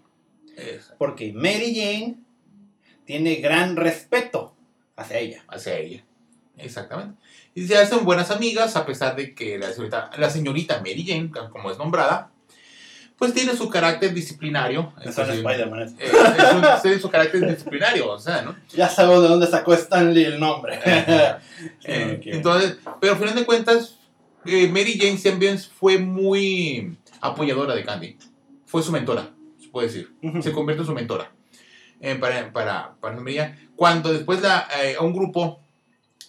[0.97, 2.15] Porque Mary Jane
[3.05, 4.53] tiene gran respeto
[4.95, 5.43] hacia ella.
[5.47, 6.03] hacia ella.
[6.57, 7.15] Exactamente.
[7.55, 11.31] Y se hacen buenas amigas a pesar de que la señorita, la señorita Mary Jane,
[11.51, 12.31] como es nombrada,
[13.17, 14.93] pues tiene su carácter disciplinario.
[15.03, 15.95] Es un Spider-Man.
[15.99, 16.11] eh,
[16.81, 18.55] tiene su carácter disciplinario, o sea, ¿no?
[18.75, 20.79] Ya sabemos de dónde sacó Stanley el nombre.
[21.85, 23.97] Eh, Entonces, pero al final de cuentas,
[24.45, 28.17] eh, Mary Jane también fue muy apoyadora de Candy.
[28.65, 29.29] Fue su mentora,
[29.61, 30.11] se puede decir.
[30.21, 30.41] Ujú.
[30.41, 31.31] Se convierte en su mentora
[32.03, 33.57] eh, para, para, para.
[33.77, 35.61] Cuando después la, eh, a un grupo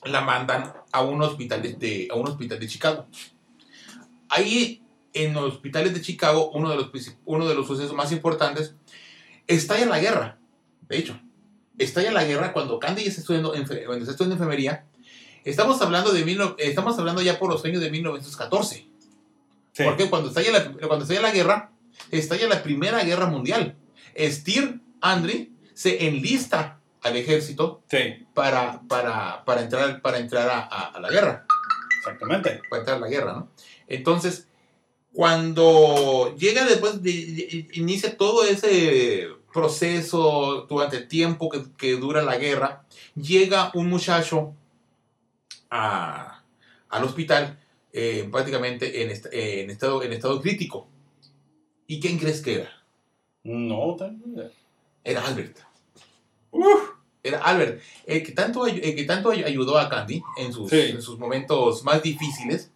[0.05, 3.07] la mandan a un hospital de, de- a un hospital de Chicago.
[4.29, 4.83] Ahí,
[5.13, 6.91] en los hospitales de Chicago, uno de los,
[7.25, 8.75] uno de los sucesos más importantes,
[9.47, 10.39] estalla la guerra.
[10.89, 11.21] De hecho,
[11.79, 14.87] estalla la guerra cuando Candy está estudiando, cuando está estudiando enfermería.
[15.45, 18.89] Estamos hablando, de mil estamos hablando ya por los años de 1914.
[19.73, 19.83] Sí.
[19.85, 21.73] Porque cuando estalla, la, cuando estalla la guerra,
[22.11, 23.77] estalla la Primera Guerra Mundial.
[24.17, 27.99] Steer Andre se enlista al ejército Sí,
[28.33, 31.47] para, para, para entrar, para entrar a, a- a la guerra,
[31.99, 32.63] exactamente.
[32.71, 33.51] para entrar a la guerra, ¿no?
[33.87, 34.49] Entonces,
[35.13, 42.23] cuando llega después, de, de- inicia todo ese proceso durante el tiempo que, que dura
[42.23, 42.85] la guerra,
[43.15, 44.55] llega un muchacho
[45.71, 46.43] a-
[46.89, 47.59] al hospital
[47.93, 50.89] eh, prácticamente en, est- en estado, en estado crítico.
[51.87, 52.71] ¿Y quién crees que era?
[53.45, 54.53] No, tal vez.
[55.05, 55.59] Era Albert.
[57.23, 60.81] Era Albert, el que tanto, el que tanto ay- ayudó a Candy en sus, Sí.
[60.81, 62.71] en sus momentos más difíciles,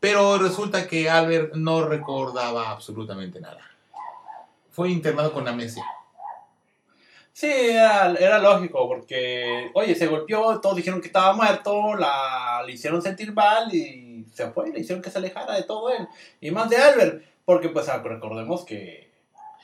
[0.00, 3.60] pero resulta que Albert no recordaba absolutamente nada.
[4.70, 5.84] Fue internado con amnesia.
[7.32, 12.72] Sí, era, era lógico, porque, oye, se golpeó, todos dijeron que estaba muerto, la, le
[12.72, 16.08] hicieron sentir mal y se fue, le hicieron que se alejara de todo él.
[16.40, 19.05] Y más de Albert, porque pues recordemos que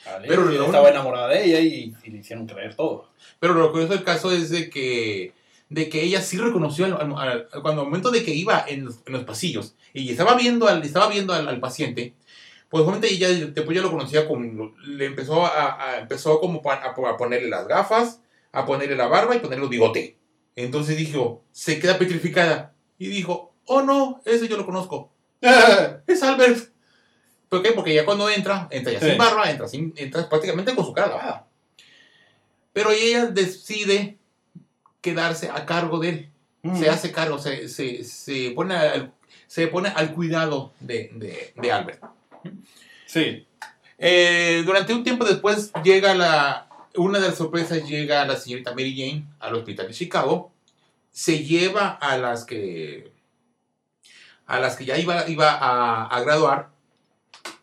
[0.06, 3.10] Ale Pero estaba enamorada de ella y, y le hicieron creer todo.
[3.38, 5.32] Pero lo curioso del caso es de que,
[5.68, 8.84] de que ella sí reconoció al, al- al- cuando al momento de que iba en
[8.86, 12.14] los, en los pasillos y estaba viendo al, estaba viendo al, paciente,
[12.68, 16.60] pues obviamente ella después ya lo conocía como, le empezó a, a- empezó como
[17.06, 18.20] a ponerle las gafas,
[18.52, 20.16] a ponerle la barba y ponerle el bigote.
[20.56, 25.10] Entonces dijo, se queda petrificada y dijo, oh no, ese yo lo conozco.
[26.06, 26.71] Es Albert.
[27.52, 27.72] ¿Por qué?
[27.72, 29.10] Porque ya cuando entra, entra ya Sí.
[29.10, 31.46] sin barba, entra, sin, entra prácticamente con su cara lavada.
[32.72, 34.16] Pero ella decide
[35.02, 36.30] quedarse a cargo de él.
[36.62, 36.78] Mm.
[36.80, 39.12] Se hace cargo, se, se, se pone, al,
[39.48, 42.02] se pone al cuidado de, de, de Albert.
[43.04, 43.46] Sí,
[43.98, 46.68] Eh, durante un tiempo después llega la...
[46.96, 50.50] Una de las sorpresas llega la señorita Mary Jane al hospital de Chicago.
[51.10, 53.12] Se lleva a las que...
[54.46, 56.71] A las que ya iba, iba a, a graduar.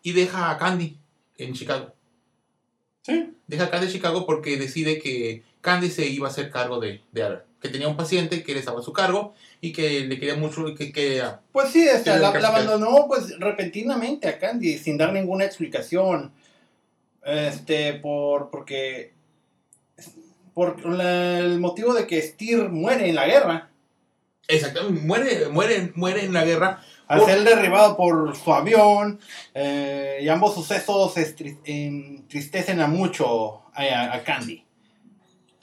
[0.02, 0.96] Y deja a Candy
[1.38, 1.92] en Chicago.
[3.02, 3.34] sí.
[3.46, 7.00] Deja a Candy en Chicago porque decide que Candy se iba a hacer cargo de,
[7.12, 7.46] de Albert.
[7.60, 10.66] Que tenía un paciente que él estaba a su cargo y que le quería mucho
[10.68, 15.12] y que, que Pues sí, o sea, la, abandonó pues repentinamente a Candy sin dar
[15.12, 16.32] ninguna explicación.
[17.22, 19.12] Este, por, porque,
[20.54, 23.70] por la- el motivo de que Steer muere en la guerra.
[24.48, 26.82] exactamente muere, muere, muere en la guerra.
[27.10, 29.18] Al ser derribado por su avión,
[29.54, 31.12] eh, y ambos sucesos
[31.64, 34.64] entristecen a mucho a, a- a Candy.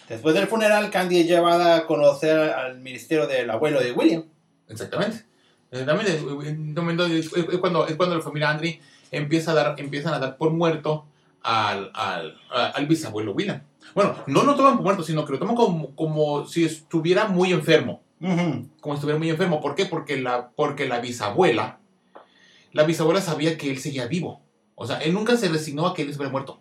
[0.09, 4.23] Después del funeral, Candy es llevada a conocer al ministerio del abuelo de William.
[4.69, 5.25] Exactamente.
[5.71, 6.15] Exactamente.
[6.15, 8.79] Es cuando, es cuando la familia Andre
[9.11, 11.05] empieza a dar, empiezan a dar por muerto
[11.43, 13.61] al, al, al bisabuelo William.
[13.95, 17.51] Bueno, no lo toman por muerto, sino que lo toman como, como si estuviera muy
[17.51, 18.01] enfermo.
[18.19, 19.61] Como si estuviera muy enfermo.
[19.61, 19.85] ¿Por qué?
[19.85, 21.79] Porque la, porque la bisabuela,
[22.73, 24.41] la bisabuela sabía que él seguía vivo.
[24.75, 26.59] O sea, él nunca se resignó a que él estuviera muerto.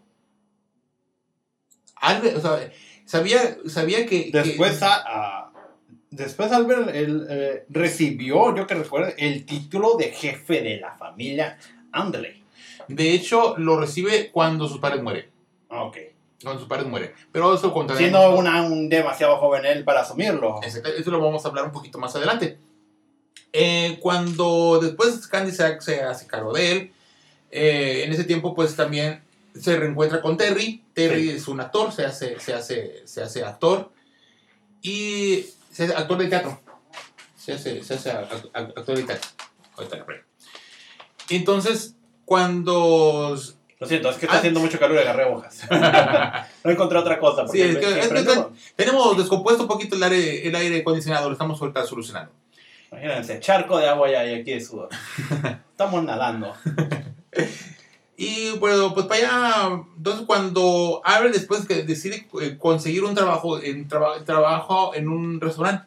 [1.97, 2.71] Albert, o sea,
[3.05, 4.31] sabía, sabía que...
[4.31, 5.51] que- Después, a-
[6.11, 11.59] después Albert él, eh, recibió, yo que recuerdo, el título de jefe de la familia
[11.93, 12.43] Andley.
[12.89, 15.27] de hecho, lo recibe cuando sus padres mueren.
[15.71, 15.97] Ah, Ok.
[16.43, 17.13] Cuando sus padres mueren.
[17.33, 20.61] Pero eso contaremos- Siendo una, un demasiado joven él para asumirlo.
[20.63, 22.59] Exacto, eso lo vamos a hablar un poquito más adelante.
[23.53, 26.93] Eh, cuando después Candy se, se hace cargo de él,
[27.51, 29.23] eh, en ese tiempo pues también
[29.59, 30.83] se reencuentra con Terry.
[30.93, 31.37] Terry Sí.
[31.37, 33.91] es un actor, se hace, se, hace, se hace actor
[34.83, 36.61] y se hace actor de teatro.
[37.39, 39.31] Se hace, se hace act- act- actor de teatro.
[41.31, 41.95] Entonces,
[42.25, 43.37] cuando...
[43.79, 44.39] Lo siento, es que está Ah.
[44.39, 45.61] haciendo mucho calor y agarré hojas.
[46.65, 47.47] no encontré otra cosa.
[47.49, 48.47] Sí, es que- me- es que- prendemos.
[48.75, 52.33] Tenemos descompuesto un poquito el aire, el aire acondicionado, lo estamos ahorita solucionando.
[52.91, 54.89] Imagínense, charco de agua y hay aquí de sudor.
[55.71, 56.55] Estamos nadando.
[58.17, 59.21] Y bueno, pues para
[59.69, 65.09] allá, entonces cuando Albert después que decide eh, conseguir un trabajo en, traba- trabajo en
[65.09, 65.87] un restaurante,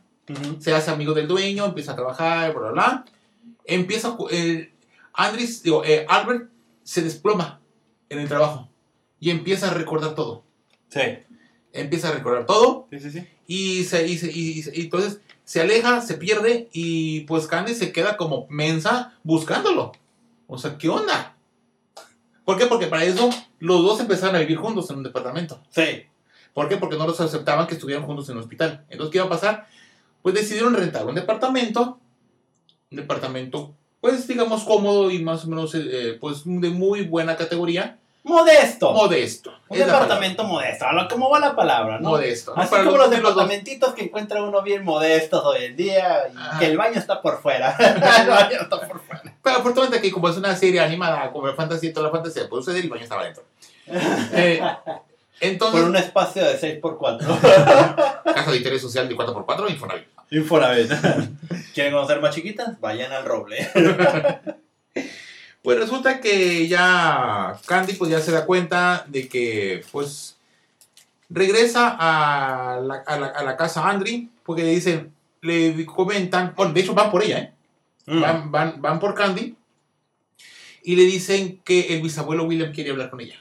[0.59, 3.05] se hace amigo del dueño, empieza a trabajar, bla, bla, bla.
[3.65, 4.71] Empieza, eh,
[5.13, 6.49] Andres, digo, eh, Albert
[6.83, 7.59] se desploma
[8.09, 8.69] en el trabajo
[9.19, 10.43] y empieza a recordar todo.
[10.89, 11.01] Sí.
[11.73, 13.27] Empieza a recordar todo Sí, sí, sí.
[13.47, 18.17] y, se, y, se- y- entonces se aleja, se pierde y pues Candy se queda
[18.17, 19.91] como mensa buscándolo.
[20.47, 21.35] O sea, ¿qué onda?
[22.45, 22.65] ¿Por qué?
[22.65, 23.29] Porque para eso
[23.59, 25.61] los dos empezaron a vivir juntos en un departamento.
[25.69, 26.03] Sí.
[26.53, 26.77] ¿Por qué?
[26.77, 28.85] Porque no los aceptaban que estuvieran juntos en el hospital.
[28.89, 29.67] Entonces, ¿qué iba a pasar?
[30.23, 31.99] Pues decidieron rentar un departamento.
[32.91, 37.97] Un departamento, pues digamos, cómodo y más o menos, eh, pues de muy buena categoría.
[38.21, 38.91] Modesto.
[38.91, 39.51] Modesto.
[39.69, 40.85] un departamento modesto.
[41.09, 41.99] Como va la palabra.
[41.99, 42.09] ¿no?
[42.09, 42.53] Modesto.
[42.53, 42.61] ¿no?
[42.61, 46.23] Así Para como los los- departamentitos que encuentra uno bien modestos hoy en día,
[46.55, 47.75] y que el baño está por fuera.
[47.79, 49.23] el baño está por fuera.
[49.41, 52.47] Pero afortunadamente aquí, como es una serie animada, como la fantasía y toda la fantasía,
[52.49, 53.43] puede suceder y el baño estaba dentro.
[53.87, 54.61] Eh,
[55.39, 58.23] entonces, Por un espacio de 6x4.
[58.33, 60.07] casa de interés social de 4x4 Infonavit.
[60.31, 60.91] Infonavit.
[61.73, 62.79] ¿Quieren conocer más chiquitas?
[62.79, 63.69] Vayan al roble.
[65.61, 70.37] Pues resulta que ya Candy pues ya se da cuenta de que pues
[71.29, 76.73] regresa a la, a la, a la casa Andri porque le dicen, le comentan, bueno,
[76.73, 77.53] de hecho van por ella, ¿eh?
[78.05, 78.21] Mm.
[78.21, 79.55] Van, van, van por Candy
[80.81, 83.35] y le dicen que el bisabuelo William quiere hablar con ella.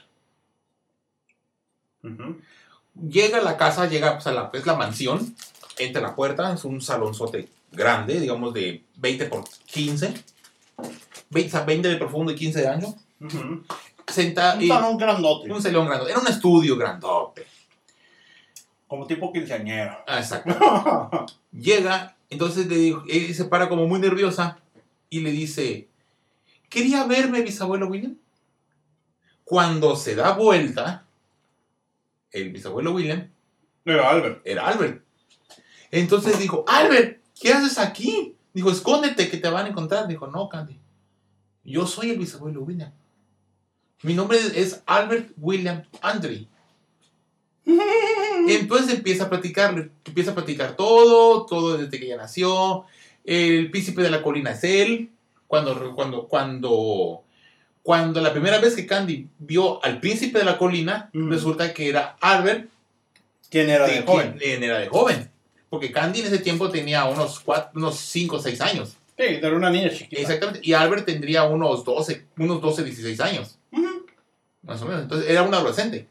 [3.09, 5.35] Llega a la casa, llega pues, a la, es la mansión,
[5.79, 10.13] entra a la puerta, es un salonzote grande, digamos de 20 por 15,
[11.29, 12.95] 20, o sea, 20 de profundo y 15 de ancho.
[13.19, 13.63] Ujú.
[14.07, 15.51] Senta, Un y- salón grandote.
[15.51, 17.45] un salón grandote, era un estudio grandote.
[18.87, 19.97] Como tipo quinceañero.
[20.07, 21.27] Ah, exacto.
[21.51, 24.57] Llega, entonces le dijo, ella se para como muy nerviosa
[25.11, 25.87] y le dice,
[26.69, 28.15] ¿quería verme bisabuelo William?
[29.45, 31.05] Cuando se da vuelta,
[32.31, 33.29] el bisabuelo William
[33.85, 34.41] Era Albert.
[34.45, 35.03] era Albert.
[35.91, 38.35] Entonces dijo, Albert, ¿qué haces aquí?
[38.53, 40.07] Dijo, escóndete que te van a encontrar.
[40.07, 40.77] Dijo, no, Candy.
[41.63, 42.91] Yo soy el bisabuelo William.
[44.03, 46.47] Mi nombre es Albert William Andre.
[48.47, 52.85] Entonces empieza a platicar, empieza a platicar todo, todo desde que ella nació.
[53.23, 55.11] El príncipe de la colina es él.
[55.47, 57.23] Cuando, cuando, cuando,
[57.83, 61.29] cuando la primera vez que Candy vio al príncipe de la colina, Mm.
[61.29, 62.69] resulta que era Albert
[63.49, 64.35] ¿Quién era de de joven?
[64.39, 65.31] quién era de joven.
[65.69, 68.97] Porque Candy en ese tiempo tenía unos, cuatro, unos 5 o 6 años.
[69.17, 70.21] Sí, era una niña chiquita.
[70.21, 70.61] Exactamente.
[70.63, 73.59] Y Albert tendría unos 12, unos 12, 16 años.
[73.71, 74.05] Ujú.
[74.63, 75.03] Más o menos.
[75.03, 76.07] Entonces era un adolescente.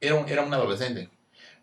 [0.00, 1.08] Era un, era un adolescente.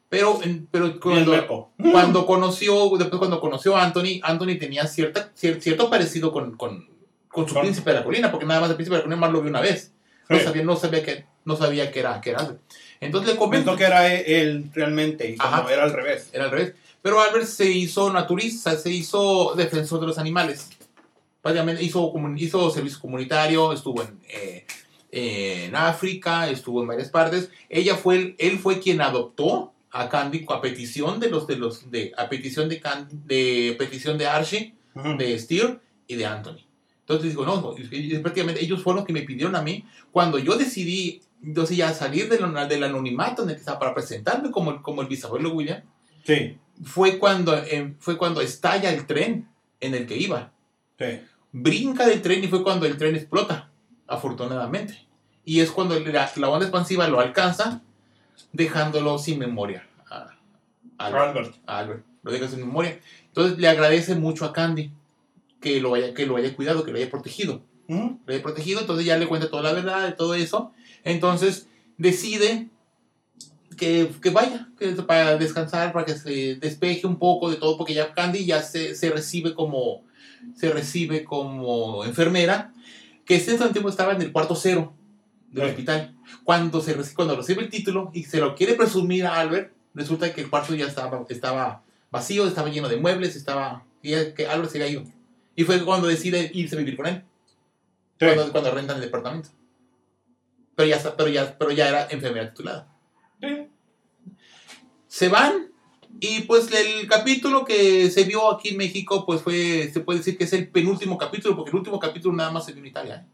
[0.10, 0.40] Pero,
[0.72, 6.32] pero cuando, cuando conoció, después cuando conoció a Anthony, Anthony tenía cierta, cier- cierto parecido
[6.32, 6.88] con, con,
[7.28, 9.20] con su Con- príncipe de la colina, porque nada más el príncipe de la colina
[9.20, 9.94] más lo vio una vez.
[10.30, 12.60] No sabía, no sabía que, no sabía que era, que era Albert.
[13.00, 15.72] Entonces le comentó Comentó que era él realmente y Ajá.
[15.72, 16.30] era al revés.
[16.34, 16.74] Era al revés.
[17.02, 20.70] Pero Albert se hizo naturista, se hizo defensor de los animales.
[21.42, 24.66] Prácticamente hizo, hizo servicio comunitario, estuvo en, eh,
[25.12, 27.50] en África, estuvo en varias partes.
[27.70, 32.12] Ella fue, él fue quien adoptó a Candy a petición de los, de los, de,
[32.18, 35.16] a petición de, Can- de petición de Archie, Ujú.
[35.18, 36.66] de Steer y de Anthony.
[37.02, 37.76] Entonces digo, no, no,
[38.24, 42.28] prácticamente ellos fueron los que me pidieron a mí cuando yo decidí, entonces ya salir
[42.30, 45.82] del, del anonimato en el que estaba para presentarme como, el- como el bisabuelo William
[46.26, 49.48] Sí, fue cuando, eh, fue cuando estalla el tren
[49.80, 50.52] en el que iba.
[51.00, 51.22] sí.
[51.58, 53.70] Brinca del tren y fue cuando el tren explota,
[54.08, 55.06] afortunadamente.
[55.46, 57.82] Y es cuando la, la onda expansiva lo alcanza,
[58.52, 60.32] dejándolo sin memoria a,
[60.98, 61.28] a Albert.
[61.38, 61.56] Albert.
[61.66, 62.04] a Albert.
[62.24, 63.00] Lo deja sin memoria.
[63.28, 64.92] Entonces le agradece mucho a Candy
[65.62, 67.62] que lo haya, que lo haya cuidado, que lo haya protegido.
[67.88, 68.20] Ujú.
[68.26, 70.74] Lo haya protegido, entonces ya le cuenta toda la verdad de todo eso.
[71.06, 72.68] Entonces decide
[73.78, 77.94] que, que vaya que para descansar, para que se despeje un poco de todo, porque
[77.94, 80.04] ya Candy ya se, se recibe como
[80.56, 82.72] se recibe como enfermera,
[83.26, 84.94] que ese tiempo estaba en el cuarto cero
[85.52, 85.70] del Sí.
[85.72, 86.16] hospital.
[86.44, 90.32] Cuando, se, reci- cuando recibe el título y se lo quiere presumir a Albert, resulta
[90.34, 91.82] que el cuarto ya estaba, estaba
[92.12, 95.04] vacío, estaba lleno de muebles, estaba y ya- que Albert se había ido.
[95.56, 97.24] Y fue cuando decide irse a vivir con él
[98.20, 98.26] Sí.
[98.26, 99.50] cuando, cuando rentan el departamento.
[100.76, 102.88] Pero ya, pero, ya, pero ya era enfermera titulada.
[103.42, 103.68] Sí.
[105.08, 105.72] Se van
[106.20, 110.38] y pues el capítulo que se vio aquí en México pues fue, se puede decir
[110.38, 113.26] que es el penúltimo capítulo, porque el último capítulo nada más se vio en Italia.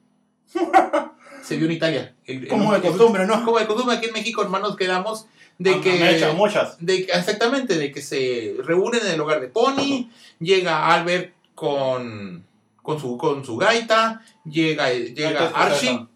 [0.55, 0.59] ¿eh?
[1.43, 2.15] se vio en Italia.
[2.25, 3.43] El- el- Como de costumbre, ¿no?
[3.45, 5.27] Como de costumbre aquí en México, hermanos, quedamos
[5.57, 5.93] de A- que...
[5.93, 6.77] me echan muchas.
[6.83, 12.45] De exactamente, de que se reúnen en el hogar de Pony, llega Albert con,
[12.81, 16.07] con, su, con su gaita, llega, llega Gaita Archie.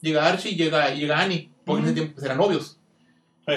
[0.00, 2.78] Llega Archie, llega, llega Annie, porque en ese tiempo pues, eran novios,
[3.46, 3.52] Sí.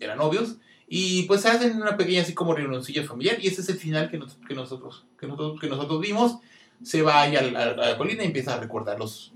[0.00, 0.56] eran novios,
[0.88, 4.18] y pues hacen una pequeña así como reunioncilla familiar, y ese es el final que,
[4.18, 6.38] nos- que, nosotros, que, nosotros, que nosotros vimos,
[6.82, 9.32] se va ahí al- al- a, la colina y empieza a recordar los,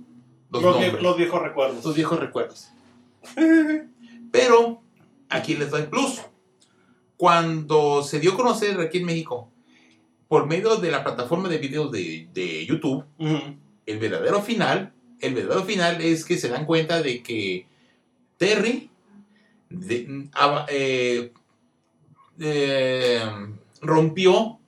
[0.50, 1.82] los, Los, vie- nombres, los viejos recuerdos.
[1.82, 2.68] sus viejos recuerdos.
[4.32, 4.82] Pero
[5.28, 6.20] aquí les doy plus.
[7.16, 9.50] Cuando se dio a conocer aquí en México,
[10.28, 13.56] por medio de la plataforma de videos de, de YouTube, Ujú.
[13.86, 17.66] el verdadero final, el verdadero final es que se dan cuenta de que
[18.36, 18.90] Terry
[19.70, 21.32] de- aba- eh,
[22.38, 23.20] eh,
[23.80, 24.58] rompió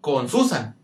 [0.00, 0.74] con Susan.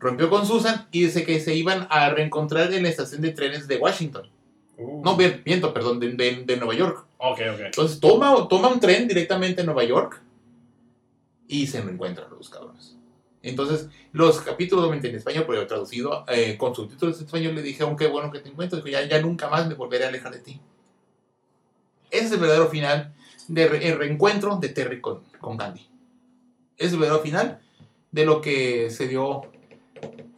[0.00, 3.66] Rompió con Susan y dice que se iban a reencontrar en la estación de trenes
[3.66, 4.28] de Washington.
[4.76, 5.02] Uh.
[5.04, 7.04] No, miento, perdón, de, de- de Nueva York.
[7.18, 7.60] Ok, ok.
[7.66, 10.20] Entonces toma, toma un tren directamente a Nueva York
[11.48, 12.94] y se reencuentran los cabrones.
[13.42, 17.82] Entonces, los capítulos obviamente en español, pero traducido eh, con subtítulos en español, le dije,
[17.84, 20.60] aunque bueno que te encuentro, ya, ya nunca más me volveré a alejar de ti.
[22.10, 23.14] Ese es el verdadero final
[23.48, 25.82] del reencuentro de Terry con, con Gandhi.
[26.76, 27.60] Ese es el verdadero final
[28.10, 29.42] de lo que se dio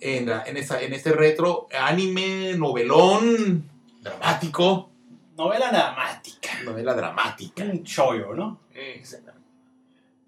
[0.01, 3.69] en, la- en, esa, en este retro anime, novelón,
[4.03, 4.91] dramático,
[5.37, 6.51] Novela dramática.
[6.65, 7.63] novela dramática.
[7.65, 8.61] Un chollo, ¿no?
[8.75, 9.40] Exactamente.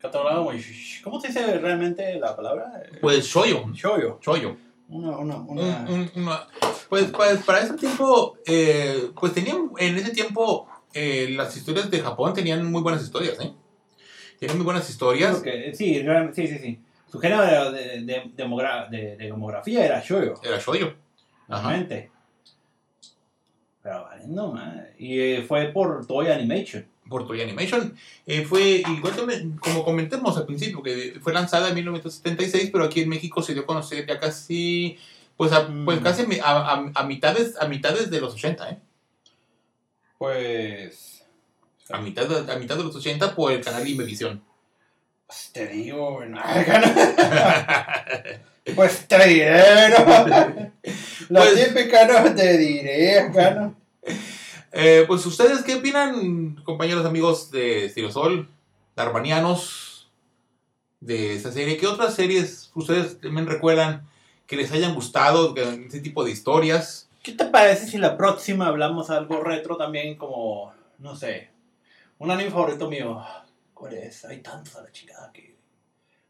[0.03, 0.59] Catalogado como...
[1.05, 2.83] ¿Cómo se dice realmente la palabra?
[3.01, 4.19] Pues shoyo, Chollo.
[4.21, 4.57] shoyo.
[4.89, 5.79] Una, una, Un- una...
[5.89, 6.47] un- una-
[6.89, 12.01] pues, pues para ese tiempo, eh, pues tenían, en ese tiempo, eh, las historias de
[12.01, 13.53] Japón tenían muy buenas historias, ¿eh?
[14.39, 15.37] Tenían muy buenas historias.
[15.37, 16.81] Porque, sí, realmente, sí, sí, sí.
[17.11, 20.95] Su género de, de, demogra- de- de demografía era shoyo, Era shoyo.
[21.49, 21.69] Ajá.
[21.69, 22.11] realmente.
[23.83, 24.95] Pero valiendo madre.
[24.99, 26.87] Y eh, fue por Toy Animation.
[27.13, 27.95] Por Toy Animation.
[28.27, 29.15] Eh, fue, igual
[29.61, 33.63] como comentamos al principio, que fue lanzada en 1976, pero aquí en México se dio
[33.63, 34.99] a conocer ya casi,
[35.37, 36.03] pues, a, pues Mm.
[36.03, 38.79] casi a, a- a mitades, a mitades de los 80, ¿eh?
[40.19, 41.25] Pues...
[41.91, 44.43] A mitad, de- a mitad de los 80 por el canal Imevisión.
[45.27, 46.41] Pues te digo, bueno,
[48.77, 50.07] Pues te diré, ¿no?
[51.29, 52.35] La Pues- típica, ¿no?
[52.35, 53.75] Te diré, acá, ¿no?
[54.73, 58.49] Eh, pues ustedes qué opinan, compañeros amigos de Estilosol,
[58.97, 60.11] Darbanianos,
[61.01, 61.77] de esa serie.
[61.77, 64.09] ¿Qué otras series ustedes también recuerdan
[64.47, 67.09] que les hayan gustado, que- ese tipo de historias?
[67.23, 71.51] ¿Qué te parece si la próxima hablamos algo retro también como, no sé,
[72.19, 73.23] un anime favorito mío?
[73.75, 74.25] ¿Cuál es?
[74.25, 75.55] Hay tantos a la chingada que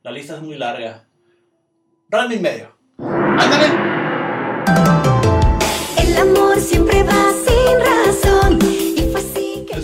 [0.03, 1.07] la lista es muy larga.
[2.09, 2.75] Ranma y medio.
[2.99, 3.67] ¡Ándale!
[5.99, 7.42] El amor siempre va fue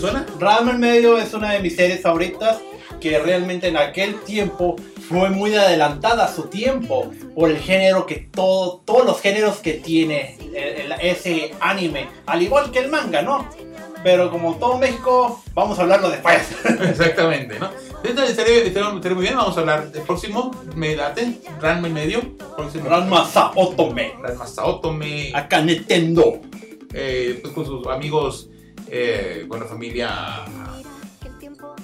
[0.07, 0.21] así que.
[0.21, 0.25] ¿Te suena?
[0.39, 2.57] Ranma en medio es una de mis series favoritas
[2.99, 4.75] que realmente en aquel tiempo
[5.07, 9.73] fue muy adelantada a su tiempo por el género que todo, todos los géneros que
[9.73, 13.47] tiene el- el- ese anime, al igual que el manga, ¿no?
[14.03, 16.41] Pero como todo México, vamos a hablarlo después.
[16.89, 17.69] Exactamente, ¿no?
[18.03, 21.91] Esta estaría, estaría- estaría muy bien, vamos a hablar del próximo, me date, Ranma y
[21.91, 22.21] medio,
[22.55, 22.89] próximo.
[22.89, 26.39] Ranma Saotome, Ranma Saotome, acá Nintendo.
[26.93, 28.49] eh, pues con sus amigos,
[28.91, 30.45] eh, con la familia,
[31.23, 31.75] Nintendo.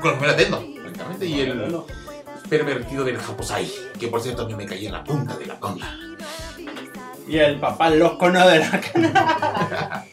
[0.00, 1.86] con la familia Tendo, prácticamente, y el Bueno,
[2.48, 5.58] pervertido del Japosai, que por cierto a mí me caía en la punta de la
[5.58, 5.86] conga.
[7.28, 10.04] Y el papá loco no de la cana.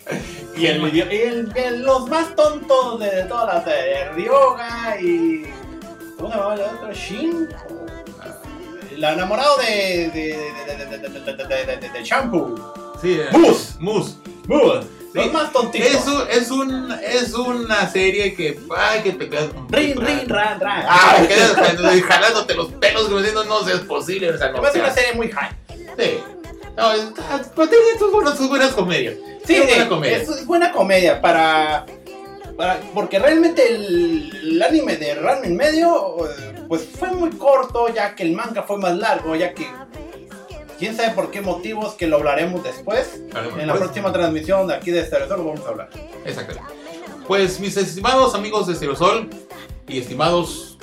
[0.58, 5.46] y el, y el- el- los más tontos de todas las de Ryoga y.
[6.18, 6.92] ¿Cómo se llamaba el otro?
[6.94, 7.50] ¿Shin?
[8.92, 10.10] El enamorado de.
[10.10, 10.12] de.
[10.12, 10.76] de.
[10.76, 10.86] de.
[10.86, 10.98] de.
[10.98, 11.10] de.
[11.10, 11.34] de.
[11.46, 11.66] de.
[11.66, 11.78] de.
[11.78, 11.90] de.
[11.90, 12.56] de Shampoo.
[13.00, 13.76] Sí, eh, Mus.
[13.80, 14.18] Mus.
[15.14, 15.24] Mus.
[15.24, 15.30] Sí.
[15.30, 15.88] Los más tontitos.
[15.90, 19.50] Es, un- es, un, es una serie que, ay, que te quedas...
[19.70, 20.86] Rin, rin, ran, ran.
[20.88, 24.76] Ah, te quedas jalándote los pelos, como diciendo, no, es posible, o sea, no, es
[24.76, 25.52] una serie muy high.
[25.98, 26.20] Sí.
[26.76, 29.16] No, está- pero tiene sus buenas, sus buenas comedias.
[29.46, 30.18] Sí, sí, buena comedia.
[30.18, 31.86] es buena comedia para,
[32.58, 37.94] para- porque realmente el, el anime de Ranma en medio eh, pues fue muy corto
[37.94, 39.68] ya que el manga fue más largo ya que
[40.84, 43.22] quién sabe por qué motivos que lo hablaremos después
[43.58, 45.90] en la próxima transmisión de aquí de Estereosol lo vamos a hablar
[46.26, 46.60] Exacto.
[47.28, 49.30] Pues mis estimados amigos de Cerosol
[49.88, 50.78] y estimados,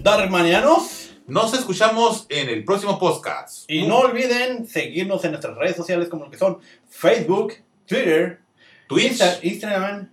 [0.00, 3.64] Darmanianos nos escuchamos en el próximo podcast.
[3.70, 6.58] y no olviden seguirnos en nuestras redes sociales como lo que son
[6.90, 7.54] Facebook,
[7.86, 8.40] Twitter,
[8.88, 9.12] Twitch.
[9.12, 10.10] Insta- Instagram,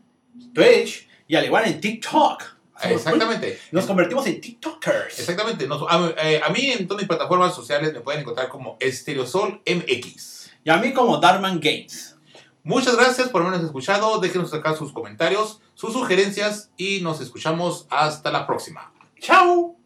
[0.53, 2.43] Twitch y al igual en TikTok
[2.89, 3.59] Exactamente.
[3.71, 5.67] nos convertimos en TikTokers Exactamente.
[5.67, 9.61] Nos- a, eh, a mí en todas mis plataformas sociales me pueden encontrar como Estereosol
[9.65, 10.51] MX.
[10.63, 12.15] y a mí como Darman Games
[12.63, 14.19] Muchas gracias por habernos escuchado.
[14.19, 18.93] Déjenos acá sus comentarios, sus sugerencias y nos escuchamos hasta la próxima.
[19.19, 19.80] ¡Chao!